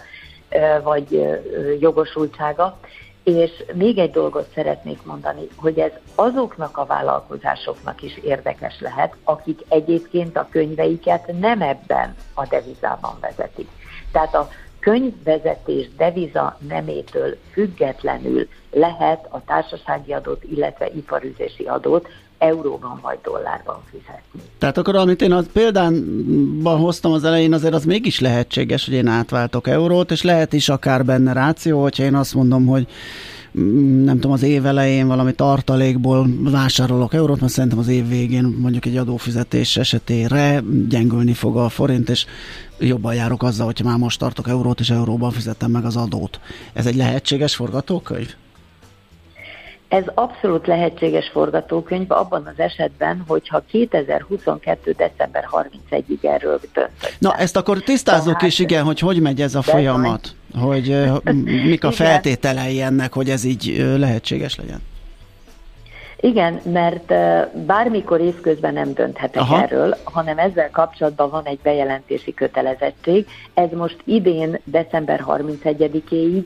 [0.83, 1.39] vagy
[1.79, 2.77] jogosultsága,
[3.23, 9.61] és még egy dolgot szeretnék mondani, hogy ez azoknak a vállalkozásoknak is érdekes lehet, akik
[9.67, 13.69] egyébként a könyveiket nem ebben a devizában vezetik.
[14.11, 14.49] Tehát a
[14.79, 22.07] könyvvezetés deviza nemétől függetlenül lehet a társasági adót, illetve iparüzési adót
[22.41, 24.41] euróban vagy dollárban fizetni.
[24.57, 29.07] Tehát akkor, amit én az példánban hoztam az elején, azért az mégis lehetséges, hogy én
[29.07, 32.87] átváltok eurót, és lehet is akár benne ráció, hogyha én azt mondom, hogy
[33.59, 38.55] mm, nem tudom, az év elején valami tartalékból vásárolok eurót, mert szerintem az év végén
[38.59, 42.25] mondjuk egy adófizetés esetére gyengülni fog a forint, és
[42.79, 46.39] jobban járok azzal, hogyha már most tartok eurót, és euróban fizettem meg az adót.
[46.73, 48.35] Ez egy lehetséges forgatókönyv?
[49.91, 54.91] Ez abszolút lehetséges forgatókönyv abban az esetben, hogyha 2022.
[54.91, 57.15] december 31-ig erről döntött.
[57.19, 61.09] Na, ezt akkor tisztázzuk Tehát, is, igen, hogy hogy megy ez a folyamat, hogy
[61.71, 64.81] mik a feltételei ennek, hogy ez így lehetséges legyen.
[66.21, 67.13] Igen, mert
[67.65, 69.61] bármikor évközben nem dönthetek Aha.
[69.61, 73.27] erről, hanem ezzel kapcsolatban van egy bejelentési kötelezettség.
[73.53, 76.43] Ez most idén december 31-éig,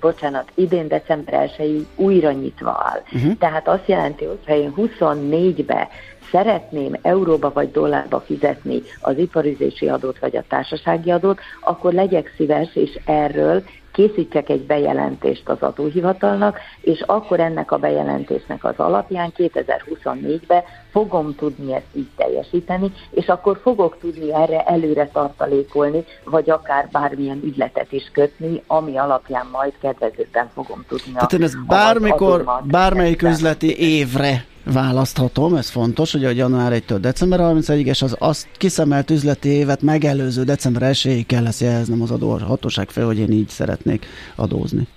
[0.00, 3.02] bocsánat, idén december 1-ig újra nyitva áll.
[3.12, 3.38] Uh-huh.
[3.38, 5.88] Tehát azt jelenti, hogy ha én 24-be
[6.30, 12.76] szeretném euróba vagy dollárba fizetni az iparüzési adót vagy a társasági adót, akkor legyek szíves,
[12.76, 13.62] és erről
[13.96, 21.74] készítsek egy bejelentést az adóhivatalnak, és akkor ennek a bejelentésnek az alapján 2024-ben fogom tudni
[21.74, 28.10] ezt így teljesíteni, és akkor fogok tudni erre előre tartalékolni, vagy akár bármilyen ügyletet is
[28.12, 31.12] kötni, ami alapján majd kedvezőben fogom tudni.
[31.12, 37.84] Tehát ezt bármikor, bármelyik üzleti évre választhatom, ez fontos, hogy a január 1-től december 31-ig,
[37.84, 42.90] és az azt kiszemelt üzleti évet megelőző december 1-ig kell lesz jeleznem az adó hatóság
[42.90, 44.88] fel, hogy én így szeretnék adózni.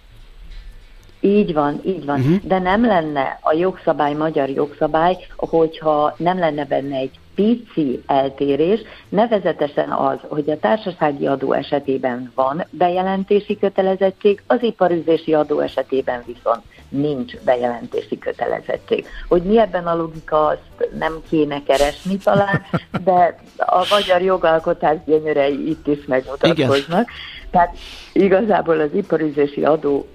[1.21, 2.19] Így van, így van.
[2.19, 2.37] Uh-huh.
[2.43, 8.79] De nem lenne a jogszabály magyar jogszabály, hogyha nem lenne benne egy pici eltérés,
[9.09, 16.61] nevezetesen az, hogy a társasági adó esetében van bejelentési kötelezettség, az iparüzési adó esetében viszont
[16.89, 19.05] nincs bejelentési kötelezettség.
[19.27, 22.61] Hogy mi ebben a logika, azt nem kéne keresni talán,
[23.03, 27.09] de a magyar jogalkotás gyönyörei itt is megmutatkoznak.
[27.51, 27.77] Tehát
[28.13, 30.07] igazából az iparüzési adó,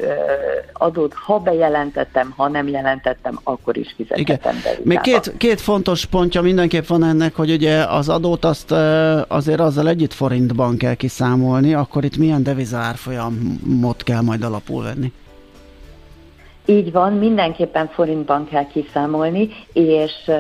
[0.73, 4.71] adót, ha bejelentettem, ha nem jelentettem, akkor is fizettem be.
[4.83, 8.71] Még két, két fontos pontja mindenképp van ennek, hogy ugye az adót azt
[9.29, 15.13] azért azzal együtt forintban kell kiszámolni, akkor itt milyen devizárfolyamot kell majd alapul venni?
[16.67, 20.31] Így van, mindenképpen forintban kell kiszámolni, és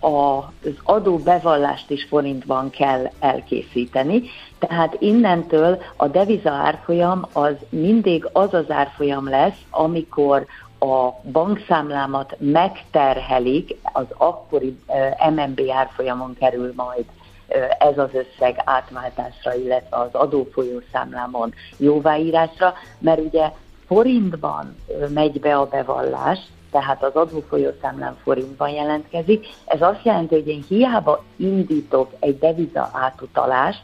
[0.00, 4.22] az adóbevallást is forintban kell elkészíteni.
[4.58, 10.46] Tehát innentől a deviza árfolyam az mindig az az árfolyam lesz, amikor
[10.78, 14.78] a bankszámlámat megterhelik, az akkori
[15.30, 17.04] MNB árfolyamon kerül majd
[17.78, 23.50] ez az összeg átváltásra, illetve az adófolyószámlámon jóváírásra, mert ugye
[23.86, 24.76] forintban
[25.08, 26.38] megy be a bevallás,
[26.70, 29.46] tehát az adófolyószámlán forintban jelentkezik.
[29.64, 33.82] Ez azt jelenti, hogy én hiába indítok egy deviza átutalást,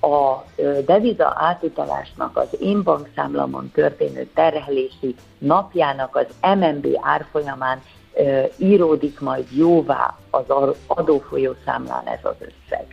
[0.00, 0.44] a
[0.84, 7.82] deviza átutalásnak az én bankszámlamon történő terhelési napjának az MNB árfolyamán
[8.56, 10.44] íródik majd jóvá az
[10.86, 12.86] adófolyószámlán ez az összeg.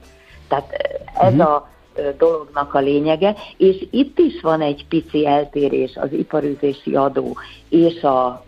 [0.47, 0.71] Tehát
[1.19, 1.49] ez uh-huh.
[1.49, 1.69] a
[2.17, 7.37] dolognak a lényege, és itt is van egy pici eltérés az iparüzési adó
[7.71, 8.43] és a,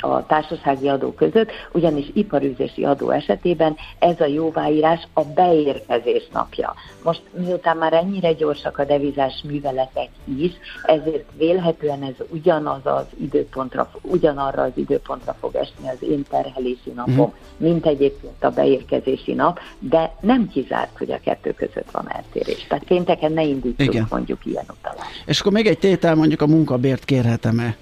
[0.00, 6.74] a társasági adó között, ugyanis iparűzési adó esetében ez a jóváírás a beérkezés napja.
[7.02, 10.52] Most miután már ennyire gyorsak a devizás műveletek is,
[10.82, 17.18] ezért vélhetően ez ugyanaz az időpontra, ugyanarra az időpontra fog esni az én terhelési napom,
[17.18, 17.32] uh-huh.
[17.56, 22.66] mint egyébként a beérkezési nap, de nem kizárt, hogy a kettő között van eltérés.
[22.68, 24.06] Tehát pénteken ne indítsuk Igen.
[24.10, 25.22] mondjuk ilyen utalást.
[25.26, 27.76] És akkor még egy tétel, mondjuk a munkabért kérhetem-e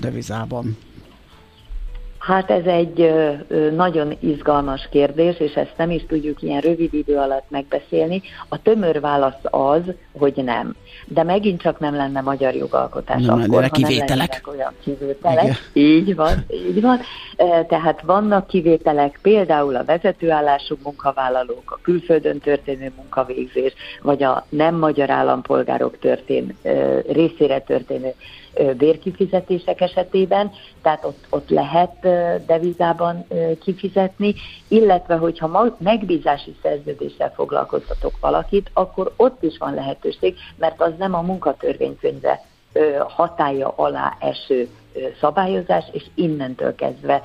[0.00, 0.76] devizában?
[2.18, 3.12] Hát ez egy
[3.74, 8.22] nagyon izgalmas kérdés, és ezt nem is tudjuk ilyen rövid idő alatt megbeszélni.
[8.48, 9.80] A tömör válasz az,
[10.18, 10.74] hogy nem.
[11.06, 14.42] De megint csak nem lenne magyar jogalkotás nem akkor, ha kivételek.
[14.44, 15.44] nem olyan kivételek.
[15.44, 15.56] Igen.
[15.72, 16.98] Így van, így van.
[17.68, 25.10] Tehát vannak kivételek, például a vezetőállású munkavállalók, a külföldön történő munkavégzés, vagy a nem magyar
[25.10, 26.56] állampolgárok történ,
[27.08, 28.14] részére történő
[28.76, 32.00] bérkifizetések esetében, tehát ott, ott lehet
[32.46, 33.26] devizában
[33.62, 34.34] kifizetni,
[34.68, 41.20] illetve hogyha megbízási szerződéssel foglalkoztatok valakit, akkor ott is van lehetőség, mert az nem a
[41.20, 42.42] munkatörvénykönyve
[43.08, 44.68] hatája alá eső
[45.20, 47.22] szabályozás, és innentől kezdve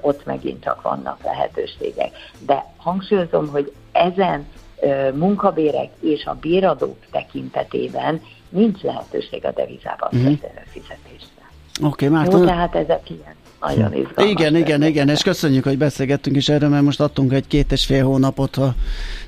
[0.00, 2.10] ott megint csak vannak lehetőségek.
[2.46, 4.46] De hangsúlyozom, hogy ezen
[5.14, 8.22] munkabérek és a béradók tekintetében
[8.54, 10.32] nincs lehetőség a devizában mm-hmm.
[10.70, 11.50] fizetésre.
[11.82, 13.34] Oké, okay, Jó, tehát ezek ilyen
[13.66, 13.96] nagyon hm.
[13.96, 14.30] izgalmas.
[14.30, 17.84] Igen, igen, igen, és köszönjük, hogy beszélgettünk is erről, mert most adtunk egy két és
[17.84, 18.74] fél hónapot a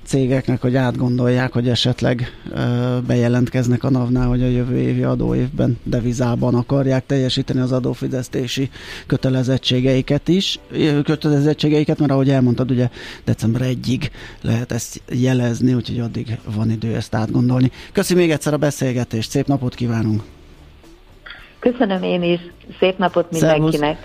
[0.04, 6.54] cégeknek, hogy átgondolják, hogy esetleg ö, bejelentkeznek a NAV-nál, hogy a jövő évi adóévben devizában
[6.54, 8.70] akarják teljesíteni az adófizetési
[9.06, 10.58] kötelezettségeiket is,
[11.04, 12.88] kötelezettségeiket, mert ahogy elmondtad, ugye
[13.24, 14.10] december 1-ig
[14.42, 17.70] lehet ezt jelezni, úgyhogy addig van idő ezt átgondolni.
[17.92, 20.35] Köszönöm még egyszer a beszélgetést, szép napot kívánunk!
[21.72, 22.40] Köszönöm én is,
[22.80, 23.96] szép napot mindenkinek!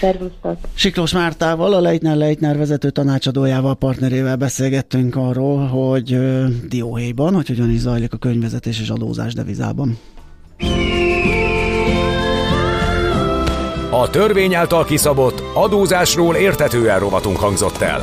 [0.00, 0.30] Szervusz.
[0.40, 0.56] Szervusztok!
[0.74, 7.70] Siklós Mártával, a Leitner Leitner vezető tanácsadójával, partnerével beszélgettünk arról, hogy uh, dióhéjban, hogy hogyan
[7.70, 9.98] is zajlik a könyvezetés és adózás devizában.
[13.90, 18.02] A törvény által kiszabott adózásról értetően rovatunk hangzott el.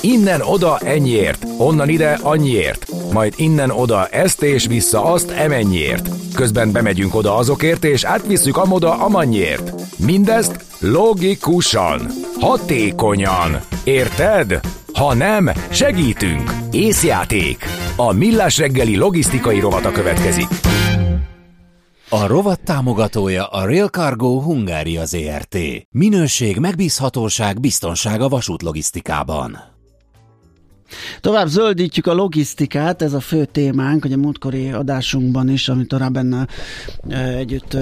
[0.00, 6.08] Innen oda ennyiért, onnan ide annyiért, majd innen oda ezt és vissza azt emennyiért.
[6.34, 9.72] Közben bemegyünk oda azokért és átvisszük amoda amannyiért.
[9.96, 12.00] Mindezt logikusan,
[12.40, 13.60] hatékonyan.
[13.84, 14.60] Érted?
[14.92, 16.52] Ha nem, segítünk.
[16.70, 17.64] Észjáték.
[17.96, 20.48] A Millás reggeli logisztikai rovata következik.
[22.10, 25.58] A rovat támogatója a Rail Cargo Hungária ZRT.
[25.90, 29.77] Minőség, megbízhatóság, biztonság a vasútlogisztikában.
[31.20, 36.08] Tovább zöldítjük a logisztikát, ez a fő témánk, hogy a múltkori adásunkban is, amit a
[36.08, 36.46] benne
[37.36, 37.76] együtt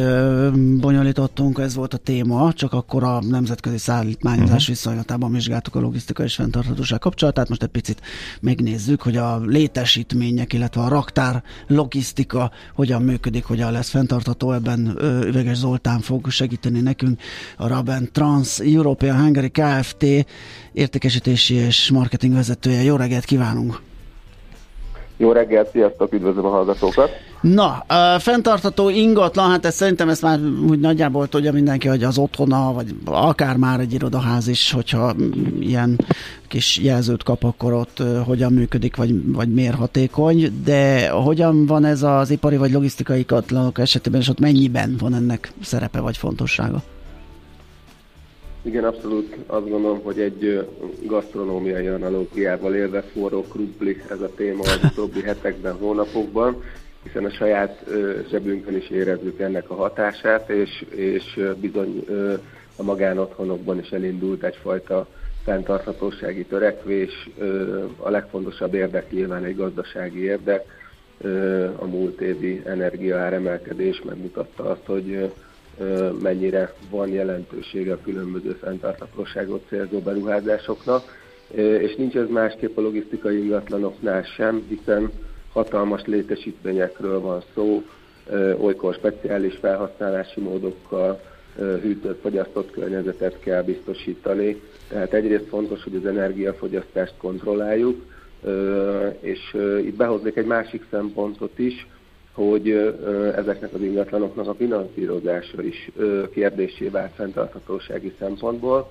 [0.80, 4.66] bonyolítottunk, ez volt a téma, csak akkor a nemzetközi szállítmányozás uh-huh.
[4.66, 7.48] viszonylatában vizsgáltuk a logisztika és fenntarthatóság kapcsolatát.
[7.48, 8.00] Most egy picit
[8.40, 14.52] megnézzük, hogy a létesítmények, illetve a raktár logisztika hogyan működik, hogyan lesz fenntartható.
[14.52, 17.20] Ebben Üveges Zoltán fog segíteni nekünk
[17.56, 20.04] a Raben Trans European Hungary Kft
[20.72, 22.82] értékesítési és marketing vezetője.
[22.82, 23.80] Jó reggelt kívánunk!
[25.16, 27.10] Jó reggelt, sziasztok, üdvözlöm a hallgatókat!
[27.40, 32.18] Na, a fenntartható ingatlan, hát ez szerintem ezt már úgy nagyjából tudja mindenki, hogy az
[32.18, 35.14] otthona, vagy akár már egy irodaház is, hogyha
[35.60, 36.00] ilyen
[36.48, 42.02] kis jelzőt kap, akkor ott hogyan működik, vagy, vagy miért hatékony, de hogyan van ez
[42.02, 46.82] az ipari vagy logisztikai katlanok esetében, és ott mennyiben van ennek szerepe vagy fontossága?
[48.66, 50.66] Igen, abszolút azt gondolom, hogy egy
[51.02, 56.62] gasztronómiai analógiával élve forró krumpli ez a téma az utóbbi hetekben, hónapokban,
[57.02, 57.84] hiszen a saját
[58.30, 62.04] zsebünkön is érezzük ennek a hatását, és, és bizony
[62.76, 65.06] a magánotthonokban is elindult egyfajta
[65.44, 67.28] fenntarthatósági törekvés.
[67.96, 70.64] A legfontosabb érdek nyilván egy gazdasági érdek.
[71.76, 75.30] A múlt évi energiaáremelkedés megmutatta azt, hogy
[76.22, 81.02] mennyire van jelentősége a különböző fenntarthatóságot célzó beruházásoknak,
[81.54, 85.10] és nincs ez másképp a logisztikai ingatlanoknál sem, hiszen
[85.52, 87.82] hatalmas létesítményekről van szó,
[88.58, 91.20] olykor speciális felhasználási módokkal,
[91.56, 94.60] hűtött, fogyasztott környezetet kell biztosítani.
[94.88, 98.04] Tehát egyrészt fontos, hogy az energiafogyasztást kontrolláljuk,
[99.20, 101.86] és itt behoznék egy másik szempontot is,
[102.36, 102.94] hogy
[103.36, 105.90] ezeknek az ingatlanoknak a finanszírozása is
[106.32, 108.90] kérdésé vált fenntarthatósági szempontból,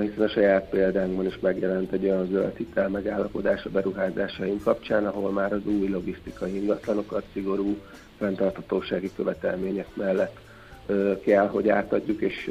[0.00, 5.30] hiszen a saját példánkban is megjelent egy olyan zöld hitel megállapodás a beruházásaink kapcsán, ahol
[5.30, 7.76] már az új logisztikai ingatlanokat szigorú
[8.18, 10.36] fenntarthatósági követelmények mellett
[11.24, 12.50] kell, hogy átadjuk és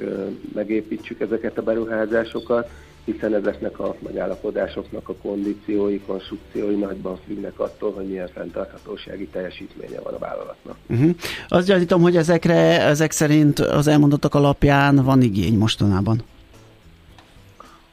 [0.54, 2.70] megépítsük ezeket a beruházásokat
[3.06, 10.14] hiszen ezeknek a megállapodásoknak a kondíciói, konstrukciói nagyban függnek attól, hogy milyen fenntarthatósági teljesítménye van
[10.14, 10.76] a vállalatnak.
[10.90, 11.16] Uh-huh.
[11.48, 16.24] Azt gyanítom, hogy ezekre, ezek szerint az elmondottak alapján van igény mostanában.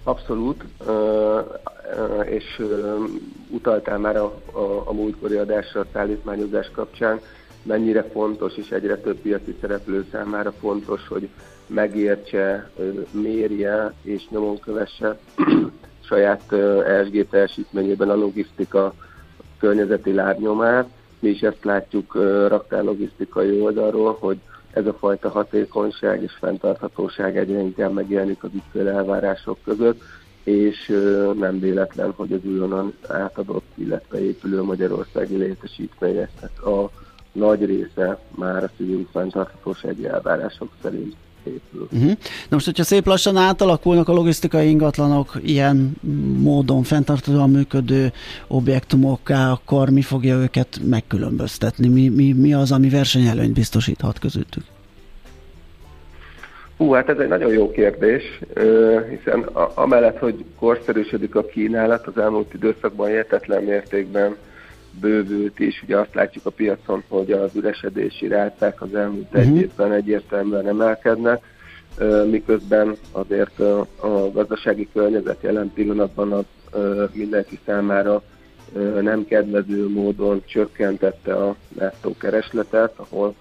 [0.03, 0.64] Abszolút,
[2.25, 2.62] és
[3.49, 7.21] utaltál már a, a, a múltkori adásra a szállítmányozás kapcsán,
[7.62, 11.29] mennyire fontos, és egyre több piaci szereplő számára fontos, hogy
[11.69, 12.71] megértse,
[13.10, 15.19] mérje és nyomon kövesse
[16.08, 16.52] saját
[16.87, 18.94] ESG teljesítményében a logisztika
[19.58, 20.88] környezeti lábnyomát.
[21.19, 22.14] Mi is ezt látjuk
[22.48, 24.38] raktár logisztikai oldalról, hogy
[24.71, 30.02] ez a fajta hatékonyság és fenntarthatóság egyre inkább megjelenik az ügyfél elvárások között,
[30.44, 30.87] és
[31.38, 36.90] nem véletlen, hogy az újonnan átadott, illetve épülő magyarországi létesítményeknek a
[37.33, 41.16] nagy része már a szívünk fenntarthatósági elvárások szerint
[41.49, 41.88] épül.
[41.92, 42.09] Uh-huh.
[42.09, 42.17] Na
[42.49, 45.96] most, hogyha szép lassan átalakulnak a logisztikai ingatlanok ilyen
[46.38, 48.13] módon fenntartóan működő
[48.46, 51.88] objektumokká, akkor mi fogja őket megkülönböztetni?
[51.88, 54.63] Mi, mi, mi az, ami versenyelőnyt biztosíthat közöttük?
[56.77, 58.23] Hú, hát ez egy nagyon jó kérdés,
[59.09, 59.40] hiszen
[59.75, 64.37] amellett, hogy korszerűsödik a kínálat, az elmúlt időszakban értetlen mértékben
[65.01, 65.83] bővült is.
[65.83, 69.41] Ugye azt látjuk a piacon, hogy az üresedési ráták az elmúlt uh-huh.
[69.41, 69.59] egy mhm.
[69.59, 71.43] évben egyértelműen emelkednek,
[72.31, 76.45] miközben azért a gazdasági környezet jelen pillanatban az
[77.13, 78.23] mindenki számára
[79.01, 83.35] nem kedvező módon csökkentette a nettó keresletet, ahol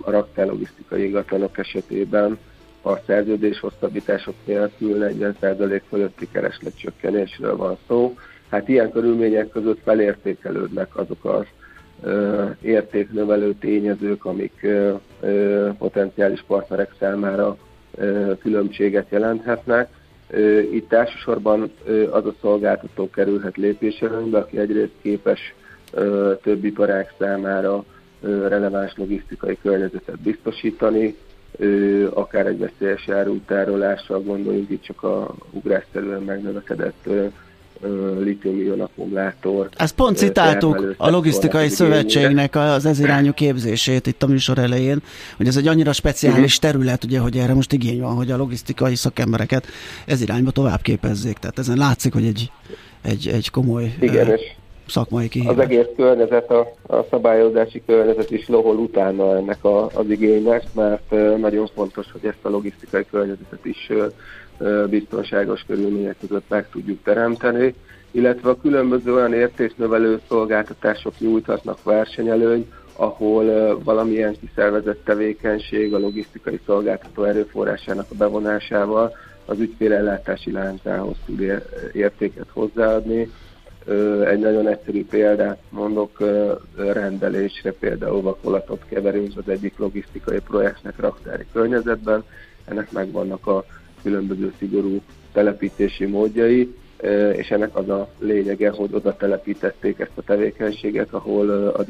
[0.00, 2.38] a raktárlogisztikai ingatlanok esetében
[2.82, 8.16] a szerződés hosszabbítások nélkül 40% fölötti keresletcsökkenésről van szó.
[8.50, 11.44] Hát ilyen körülmények között felértékelődnek azok az
[12.62, 14.66] értéknövelő tényezők, amik
[15.78, 17.56] potenciális partnerek számára
[18.40, 19.88] különbséget jelenthetnek.
[20.72, 21.72] Itt elsősorban
[22.10, 25.54] az a szolgáltató kerülhet lépéselőnybe, aki egyrészt képes
[26.42, 27.84] több iparák számára
[28.22, 31.16] releváns logisztikai környezetet biztosítani,
[32.10, 37.08] akár egy veszélyes árutárolással gondoljunk itt csak a ugrásszerűen megnövekedett
[38.18, 39.68] litium akkumulátor.
[39.76, 45.02] Ezt pont citáltuk a logisztikai szövetségnek az ez irányú képzését itt a műsor elején,
[45.36, 46.70] hogy ez egy annyira speciális uh-huh.
[46.70, 49.66] terület, ugye, hogy erre most igény van, hogy a logisztikai szakembereket
[50.06, 51.36] ez irányba tovább képezzék.
[51.36, 52.50] Tehát ezen látszik, hogy egy,
[53.02, 54.40] egy, egy komoly Igen, és
[54.86, 55.56] szakmai kihívás.
[55.56, 61.10] Az egész környezet, a, a szabályozási környezet is lohol utána ennek a, az igénynek, mert
[61.40, 63.90] nagyon fontos, hogy ezt a logisztikai környezetet is
[64.90, 67.74] biztonságos körülmények között meg tudjuk teremteni,
[68.10, 77.24] illetve a különböző olyan értéknövelő szolgáltatások nyújthatnak versenyelőny, ahol valamilyen kiszervezett tevékenység a logisztikai szolgáltató
[77.24, 83.30] erőforrásának a bevonásával az ügyfélellátási láncához tud értéket hozzáadni,
[84.24, 86.18] egy nagyon egyszerű példát mondok,
[86.76, 92.24] rendelésre például vakolatot keverünk az egyik logisztikai projektnek raktári környezetben,
[92.64, 93.64] ennek megvannak a
[94.02, 95.00] különböző szigorú
[95.32, 96.74] telepítési módjai,
[97.32, 101.84] és ennek az a lényege, hogy oda telepítették ezt a tevékenységet, ahol a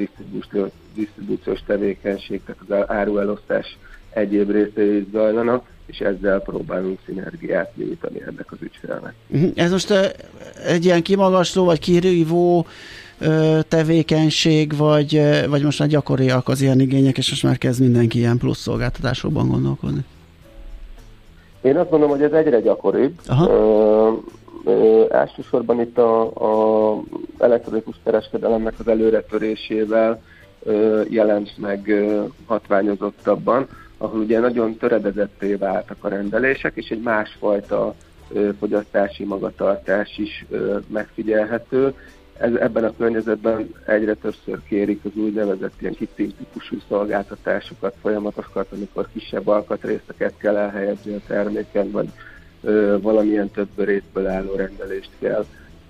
[0.93, 3.77] disztribúciós tevékenység, tehát az áruelosztás
[4.09, 9.13] egyéb részei is zajlanak, és ezzel próbálunk szinergiát nyújtani ennek az ügyfélnek.
[9.27, 9.45] Mhm.
[9.55, 9.93] Ez most
[10.65, 12.65] egy ilyen kimagasló vagy kirívó
[13.67, 18.37] tevékenység, vagy, vagy most már gyakoriak az ilyen igények, és most már kezd mindenki ilyen
[18.37, 20.05] plusz szolgáltatásokban gondolkodni?
[21.61, 23.19] Én azt gondolom, hogy ez egyre gyakoribb.
[23.27, 23.49] Aha.
[23.49, 24.11] Ö,
[24.65, 27.01] ö, elsősorban itt a, a
[27.37, 30.21] elektronikus kereskedelemnek az előretörésével
[30.63, 33.67] ö, jelent meg ö, hatványozottabban
[34.01, 37.95] ahol ugye nagyon töredezetté váltak a rendelések, és egy másfajta
[38.59, 40.45] fogyasztási magatartás is
[40.87, 41.93] megfigyelhető.
[42.39, 49.07] Ez, ebben a környezetben egyre többször kérik az úgynevezett ilyen kitting típusú szolgáltatásokat, folyamatokat, amikor
[49.13, 52.09] kisebb alkatrészeket kell elhelyezni a terméken, vagy
[52.61, 55.45] ö, valamilyen több részből álló rendelést kell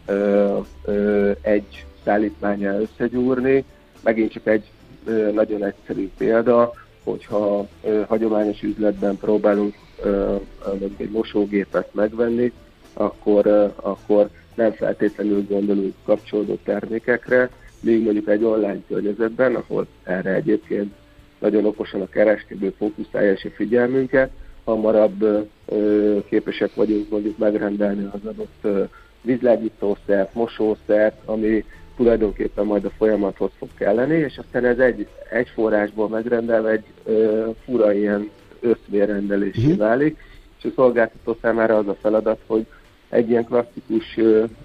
[0.05, 3.63] ö, ö, egy szállítmányá összegyúrni.
[4.03, 4.71] Megint csak egy
[5.05, 6.73] ö, nagyon egyszerű példa,
[7.03, 10.35] hogyha ö, hagyományos üzletben próbálunk ö,
[10.97, 12.51] egy mosógépet megvenni,
[12.93, 17.49] akkor, ö, akkor nem feltétlenül gondolunk kapcsolódó termékekre,
[17.81, 20.93] még mondjuk egy online környezetben, ahol erre egyébként
[21.39, 24.29] nagyon okosan a kereskedő fókuszálja és a figyelmünket,
[24.63, 28.83] hamarabb ö, képesek vagyunk mondjuk megrendelni az adott ö,
[29.21, 31.63] vízlágyítószert, mosószert, ami
[31.95, 37.49] tulajdonképpen majd a folyamathoz fog kelleni, és aztán ez egy, egy forrásból megrendelve egy ö,
[37.65, 38.29] fura ilyen
[38.59, 39.77] összvérrendelésé uh-huh.
[39.77, 40.17] válik,
[40.57, 42.65] és a szolgáltató számára az a feladat, hogy
[43.09, 44.15] egy ilyen klasszikus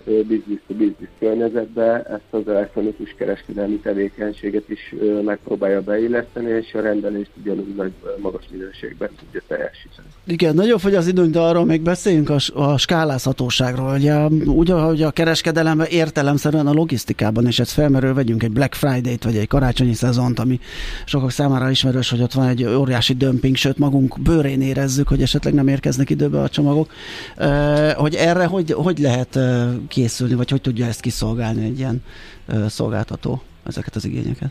[0.05, 7.93] business-to-business környezetbe ezt az elektronikus kereskedelmi tevékenységet is megpróbálja beilleszteni, és a rendelést ugyanúgy nagy
[8.21, 10.09] magas minőségben tudja teljesíteni.
[10.27, 13.95] Igen, nagyon fogy az időnk, de arról még beszéljünk a, a skálázhatóságról.
[13.95, 19.25] Ugye, úgy, ahogy a kereskedelemben értelemszerűen a logisztikában, és ez felmerül, vegyünk egy Black Friday-t,
[19.25, 20.61] vagy egy karácsonyi szezont, ami
[21.05, 25.55] sokak számára ismerős, hogy ott van egy óriási dömping, sőt magunk bőrén érezzük, hogy esetleg
[25.55, 26.91] nem érkeznek időbe a csomagok.
[27.95, 29.39] Hogy erre hogy, hogy lehet
[29.89, 32.03] készülni, vagy hogy tudja ezt kiszolgálni egy ilyen
[32.69, 34.51] szolgáltató, ezeket az igényeket?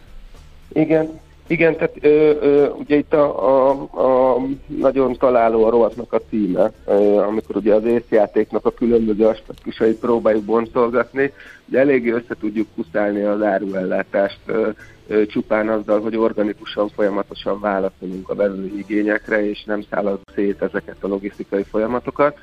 [0.73, 6.21] Igen, igen, tehát ö, ö, ugye itt a, a, a nagyon találó a rovatnak a
[6.29, 11.33] címe, ö, amikor ugye az észjátéknak a különböző aspektusait próbáljuk boncolgatni,
[11.65, 14.69] de eléggé össze tudjuk kuszálni az áruellátást ö,
[15.07, 20.97] ö, csupán azzal, hogy organikusan, folyamatosan válaszolunk a belüli igényekre, és nem szállod szét ezeket
[20.99, 22.37] a logisztikai folyamatokat.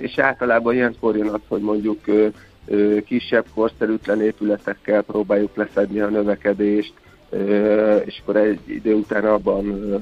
[0.00, 2.00] És általában ilyenkor jön az, hogy mondjuk
[3.04, 6.92] kisebb, korszerűtlen épületekkel próbáljuk leszedni a növekedést,
[8.04, 9.92] és akkor egy idő után abban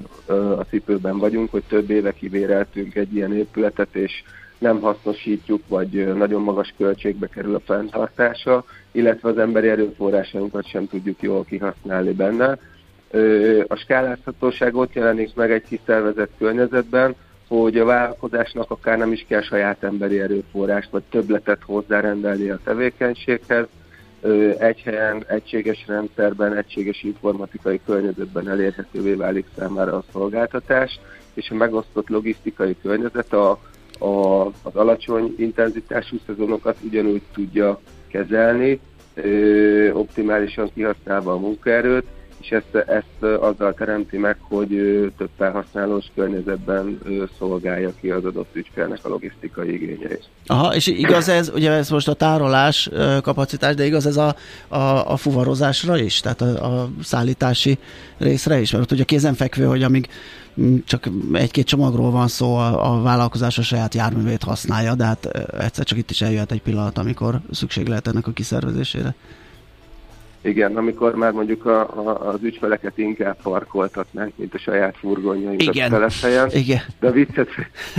[0.59, 4.23] a cipőben vagyunk, hogy több éve kivéreltünk egy ilyen épületet, és
[4.59, 11.23] nem hasznosítjuk, vagy nagyon magas költségbe kerül a fenntartása, illetve az emberi erőforrásainkat sem tudjuk
[11.23, 12.59] jól kihasználni benne.
[13.67, 17.15] A skálázhatóság ott jelenik meg egy kiszervezett környezetben,
[17.59, 23.67] hogy a vállalkozásnak akár nem is kell saját emberi erőforrást, vagy többletet hozzárendelni a tevékenységhez,
[24.59, 31.01] egy helyen, egységes rendszerben, egységes informatikai környezetben elérhetővé válik számára a szolgáltatás,
[31.35, 33.51] és a megosztott logisztikai környezet a,
[33.99, 38.81] a, az alacsony intenzitású szezonokat ugyanúgy tudja kezelni,
[39.93, 42.07] optimálisan kihasználva a munkaerőt,
[42.41, 44.69] és ezt, ezt azzal teremti meg, hogy
[45.19, 46.99] több felhasználós környezetben
[47.39, 50.25] szolgálja ki az adott ügyfélnek a logisztikai igényeit.
[50.47, 52.91] Aha, és igaz ez, ugye ez most a tárolás
[53.23, 54.37] kapacitás, de igaz ez a,
[54.69, 57.79] a, a fuvarozásra is, tehát a, a szállítási
[58.19, 60.09] részre is, mert ott ugye kézenfekvő, hogy amíg
[60.85, 65.27] csak egy-két csomagról van szó, a, a vállalkozás a saját járművét használja, de hát
[65.59, 69.15] egyszer csak itt is eljöhet egy pillanat, amikor szükség lehet ennek a kiszervezésére.
[70.43, 75.91] Igen, amikor már mondjuk a, a, az ügyfeleket inkább parkoltatnánk, mint a saját furgonjainkat Igen.
[75.91, 76.49] telephelyen.
[76.53, 76.81] Igen.
[77.01, 77.49] De a viccet,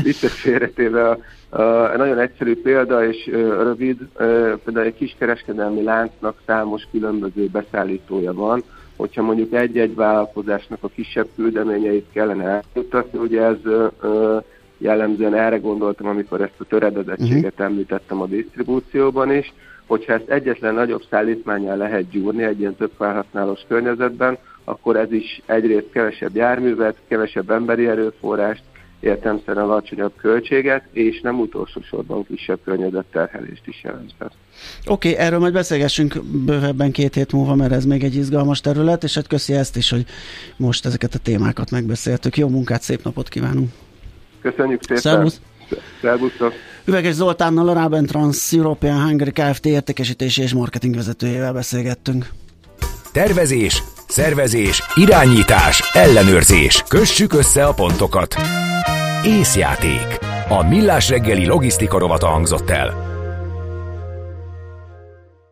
[0.03, 1.17] viccet félretéve a,
[1.61, 8.33] a, nagyon egyszerű példa és ö, rövid, ö, például egy kiskereskedelmi láncnak számos különböző beszállítója
[8.33, 8.63] van,
[8.95, 14.37] hogyha mondjuk egy-egy vállalkozásnak a kisebb küldeményeit kellene eljutatni, ugye ez ö,
[14.77, 17.65] jellemzően erre gondoltam, amikor ezt a töredezettséget uh-huh.
[17.65, 19.53] említettem a disztribúcióban is,
[19.91, 25.41] hogyha ezt egyetlen nagyobb szállítmányjal lehet gyúrni egy ilyen több felhasználós környezetben, akkor ez is
[25.45, 28.63] egyrészt kevesebb járművet, kevesebb emberi erőforrást,
[28.99, 34.13] értelmszerűen alacsonyabb költséget, és nem utolsó sorban kisebb környezetterhelést is jelent.
[34.19, 34.31] Oké,
[34.85, 39.15] okay, erről majd beszélgessünk bővebben két hét múlva, mert ez még egy izgalmas terület, és
[39.15, 40.05] hát köszi ezt is, hogy
[40.57, 42.37] most ezeket a témákat megbeszéltük.
[42.37, 43.69] Jó munkát, szép napot kívánunk!
[44.41, 45.01] Köszönjük szépen!
[45.01, 45.41] Szervusz!
[46.01, 46.53] Szervusztok!
[46.85, 49.65] Üveges Zoltánnal a Raben Trans European Hungary Kft.
[49.65, 52.29] értékesítési és marketing vezetőjével beszélgettünk.
[53.11, 56.83] Tervezés, szervezés, irányítás, ellenőrzés.
[56.87, 58.35] Kössük össze a pontokat.
[59.25, 60.19] Észjáték.
[60.49, 63.10] A millás reggeli logisztika rovata hangzott el.